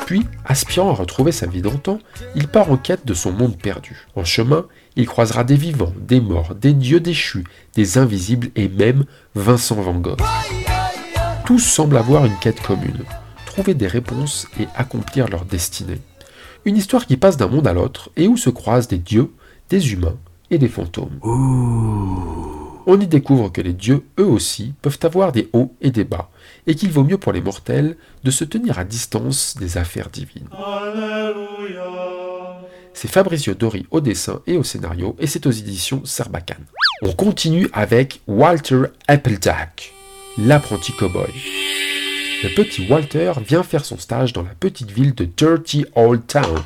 Puis, 0.06 0.24
aspirant 0.46 0.92
à 0.92 0.94
retrouver 0.94 1.34
sa 1.34 1.48
vie 1.48 1.62
d'antan, 1.62 2.00
il 2.34 2.48
part 2.48 2.72
en 2.72 2.78
quête 2.78 3.06
de 3.06 3.14
son 3.14 3.34
monde 3.34 3.58
perdu. 3.58 4.08
En 4.16 4.24
chemin, 4.24 4.66
il 4.96 5.06
croisera 5.06 5.44
des 5.44 5.58
vivants, 5.58 5.94
des 6.00 6.22
morts, 6.22 6.56
des 6.56 6.74
dieux 6.74 7.02
déchus, 7.02 7.44
des 7.76 7.98
invisibles 7.98 8.48
et 8.56 8.70
même 8.70 9.04
Vincent 9.36 9.76
Van 9.76 9.96
Gogh. 9.96 10.22
Tous 11.48 11.60
semblent 11.60 11.96
avoir 11.96 12.26
une 12.26 12.36
quête 12.36 12.62
commune, 12.62 13.06
trouver 13.46 13.74
des 13.74 13.88
réponses 13.88 14.50
et 14.60 14.68
accomplir 14.76 15.30
leur 15.30 15.46
destinée. 15.46 16.02
Une 16.66 16.76
histoire 16.76 17.06
qui 17.06 17.16
passe 17.16 17.38
d'un 17.38 17.48
monde 17.48 17.68
à 17.68 17.72
l'autre 17.72 18.10
et 18.18 18.28
où 18.28 18.36
se 18.36 18.50
croisent 18.50 18.90
des 18.90 18.98
dieux, 18.98 19.32
des 19.70 19.94
humains 19.94 20.18
et 20.52 20.58
des 20.58 20.68
fantômes. 20.68 21.22
On 21.24 23.00
y 23.00 23.08
découvre 23.08 23.50
que 23.50 23.62
les 23.62 23.72
dieux, 23.72 24.04
eux 24.20 24.26
aussi, 24.26 24.74
peuvent 24.82 25.00
avoir 25.04 25.32
des 25.32 25.48
hauts 25.54 25.74
et 25.80 25.90
des 25.90 26.04
bas, 26.04 26.30
et 26.68 26.76
qu'il 26.76 26.92
vaut 26.92 27.06
mieux 27.06 27.18
pour 27.18 27.32
les 27.32 27.40
mortels 27.40 27.96
de 28.26 28.32
se 28.32 28.44
tenir 28.44 28.78
à 28.78 28.84
distance 28.84 29.56
des 29.58 29.78
affaires 29.78 30.10
divines. 30.10 30.50
C'est 32.92 33.10
Fabrizio 33.10 33.54
Dori 33.54 33.86
au 33.90 34.02
dessin 34.02 34.42
et 34.48 34.58
au 34.58 34.64
scénario, 34.64 35.16
et 35.18 35.28
c'est 35.28 35.46
aux 35.46 35.52
éditions 35.52 36.02
Sarbacane. 36.04 36.66
On 37.04 37.14
continue 37.14 37.70
avec 37.72 38.20
Walter 38.28 38.82
Applejack, 39.08 39.94
l'apprenti 40.38 40.92
cowboy. 40.94 41.34
Le 42.44 42.54
petit 42.54 42.88
Walter 42.88 43.34
vient 43.46 43.64
faire 43.64 43.84
son 43.84 43.98
stage 43.98 44.34
dans 44.34 44.44
la 44.44 44.54
petite 44.60 44.92
ville 44.92 45.16
de 45.16 45.26
Dirty 45.26 45.86
Old 45.96 46.28
Town. 46.28 46.62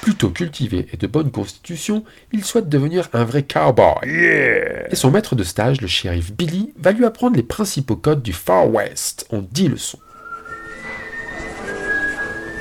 Plutôt 0.00 0.30
cultivé 0.30 0.86
et 0.92 0.96
de 0.96 1.06
bonne 1.06 1.30
constitution, 1.30 2.04
il 2.32 2.42
souhaite 2.42 2.70
devenir 2.70 3.08
un 3.12 3.24
vrai 3.24 3.42
cowboy. 3.42 4.08
Et 4.08 4.94
son 4.94 5.10
maître 5.10 5.34
de 5.34 5.44
stage, 5.44 5.82
le 5.82 5.86
shérif 5.86 6.32
Billy, 6.32 6.72
va 6.78 6.92
lui 6.92 7.04
apprendre 7.04 7.36
les 7.36 7.42
principaux 7.42 7.96
codes 7.96 8.22
du 8.22 8.32
Far 8.32 8.70
West 8.70 9.26
en 9.30 9.42
10 9.42 9.68
leçons. 9.68 9.98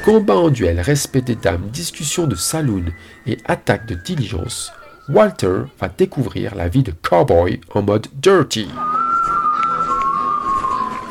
Combat 0.04 0.36
en 0.36 0.50
duel, 0.50 0.82
respect 0.82 1.22
des 1.22 1.36
dames, 1.36 1.70
discussion 1.72 2.28
de 2.28 2.36
saloon 2.36 2.86
et 3.26 3.38
attaque 3.46 3.88
de 3.88 3.96
diligence, 3.96 4.72
Walter 5.10 5.64
va 5.80 5.88
découvrir 5.88 6.56
la 6.56 6.68
vie 6.68 6.84
de 6.84 6.92
cowboy 6.92 7.62
en 7.74 7.82
mode 7.82 8.08
dirty. 8.14 8.68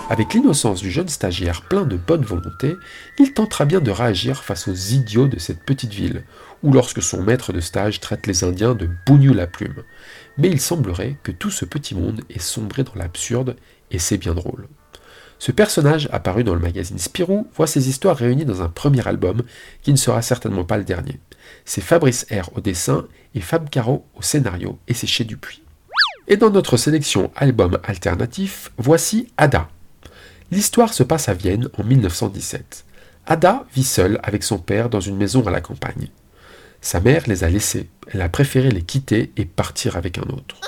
Avec 0.08 0.34
l'innocence 0.34 0.82
du 0.82 0.90
jeune 0.92 1.08
stagiaire 1.08 1.62
plein 1.62 1.84
de 1.84 1.96
bonne 1.96 2.24
volonté, 2.24 2.76
il 3.18 3.32
tentera 3.32 3.64
bien 3.64 3.80
de 3.80 3.90
réagir 3.90 4.44
face 4.44 4.68
aux 4.68 4.74
idiots 4.74 5.26
de 5.26 5.40
cette 5.40 5.64
petite 5.64 5.92
ville, 5.92 6.22
ou 6.62 6.72
lorsque 6.72 7.02
son 7.02 7.24
maître 7.24 7.52
de 7.52 7.58
stage 7.58 7.98
traite 7.98 8.28
les 8.28 8.44
Indiens 8.44 8.76
de 8.76 8.88
bougnou 9.04 9.34
la 9.34 9.48
plume. 9.48 9.82
Mais 10.38 10.48
il 10.48 10.60
semblerait 10.60 11.16
que 11.24 11.32
tout 11.32 11.50
ce 11.50 11.64
petit 11.64 11.96
monde 11.96 12.22
est 12.30 12.40
sombré 12.40 12.84
dans 12.84 12.94
l'absurde, 12.94 13.56
et 13.90 13.98
c'est 13.98 14.16
bien 14.16 14.34
drôle. 14.34 14.68
Ce 15.40 15.50
personnage, 15.50 16.08
apparu 16.12 16.44
dans 16.44 16.54
le 16.54 16.60
magazine 16.60 16.98
Spirou, 16.98 17.48
voit 17.56 17.66
ses 17.66 17.88
histoires 17.88 18.16
réunies 18.16 18.44
dans 18.44 18.62
un 18.62 18.68
premier 18.68 19.06
album, 19.08 19.42
qui 19.82 19.90
ne 19.90 19.96
sera 19.98 20.22
certainement 20.22 20.64
pas 20.64 20.78
le 20.78 20.84
dernier. 20.84 21.18
C'est 21.64 21.80
Fabrice 21.80 22.26
R 22.30 22.56
au 22.56 22.60
dessin 22.60 23.06
et 23.34 23.40
Fab 23.40 23.68
Caro 23.70 24.06
au 24.14 24.22
scénario, 24.22 24.78
et 24.86 24.94
c'est 24.94 25.08
chez 25.08 25.24
Dupuis. 25.24 25.64
Et 26.28 26.36
dans 26.36 26.50
notre 26.50 26.76
sélection 26.76 27.32
album 27.34 27.78
alternatif, 27.84 28.70
voici 28.78 29.32
Ada. 29.36 29.68
L'histoire 30.52 30.94
se 30.94 31.02
passe 31.02 31.28
à 31.28 31.34
Vienne 31.34 31.68
en 31.76 31.82
1917. 31.82 32.84
Ada 33.26 33.66
vit 33.74 33.82
seule 33.82 34.20
avec 34.22 34.44
son 34.44 34.58
père 34.58 34.88
dans 34.88 35.00
une 35.00 35.16
maison 35.16 35.44
à 35.44 35.50
la 35.50 35.60
campagne. 35.60 36.08
Sa 36.80 37.00
mère 37.00 37.24
les 37.26 37.42
a 37.42 37.48
laissés, 37.48 37.88
elle 38.12 38.20
a 38.20 38.28
préféré 38.28 38.70
les 38.70 38.82
quitter 38.82 39.32
et 39.36 39.44
partir 39.44 39.96
avec 39.96 40.18
un 40.18 40.28
autre. 40.30 40.60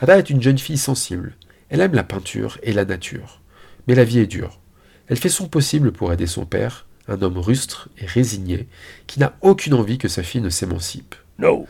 Ada 0.00 0.18
est 0.18 0.30
une 0.30 0.40
jeune 0.40 0.58
fille 0.58 0.78
sensible. 0.78 1.36
Elle 1.68 1.80
aime 1.80 1.94
la 1.94 2.04
peinture 2.04 2.58
et 2.62 2.72
la 2.72 2.84
nature. 2.84 3.40
Mais 3.88 3.96
la 3.96 4.04
vie 4.04 4.20
est 4.20 4.26
dure. 4.26 4.60
Elle 5.08 5.16
fait 5.16 5.28
son 5.28 5.48
possible 5.48 5.90
pour 5.90 6.12
aider 6.12 6.28
son 6.28 6.46
père, 6.46 6.86
un 7.08 7.20
homme 7.22 7.38
rustre 7.38 7.88
et 7.98 8.06
résigné, 8.06 8.68
qui 9.08 9.18
n'a 9.18 9.34
aucune 9.40 9.74
envie 9.74 9.98
que 9.98 10.06
sa 10.06 10.22
fille 10.22 10.40
ne 10.40 10.48
s'émancipe. 10.48 11.16
No. 11.38 11.66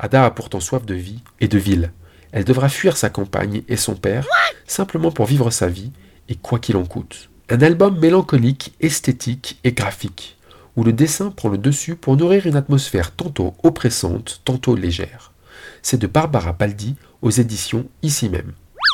Ada 0.00 0.24
a 0.24 0.30
pourtant 0.32 0.58
soif 0.58 0.84
de 0.84 0.94
vie 0.94 1.22
et 1.38 1.46
de 1.46 1.58
ville. 1.58 1.92
Elle 2.32 2.44
devra 2.44 2.68
fuir 2.68 2.96
sa 2.96 3.08
campagne 3.08 3.62
et 3.68 3.76
son 3.76 3.94
père, 3.94 4.26
simplement 4.66 5.12
pour 5.12 5.26
vivre 5.26 5.50
sa 5.50 5.68
vie, 5.68 5.92
et 6.32 6.36
quoi 6.36 6.58
qu'il 6.58 6.76
en 6.76 6.86
coûte. 6.86 7.28
Un 7.50 7.60
album 7.60 7.98
mélancolique, 7.98 8.72
esthétique 8.80 9.58
et 9.64 9.72
graphique, 9.72 10.38
où 10.76 10.82
le 10.82 10.94
dessin 10.94 11.30
prend 11.30 11.50
le 11.50 11.58
dessus 11.58 11.94
pour 11.94 12.16
nourrir 12.16 12.46
une 12.46 12.56
atmosphère 12.56 13.14
tantôt 13.14 13.54
oppressante, 13.62 14.40
tantôt 14.44 14.74
légère. 14.74 15.32
C'est 15.82 16.00
de 16.00 16.06
Barbara 16.06 16.54
Baldi 16.54 16.94
aux 17.20 17.30
éditions 17.30 17.86
ici 18.02 18.30
même. 18.30 18.52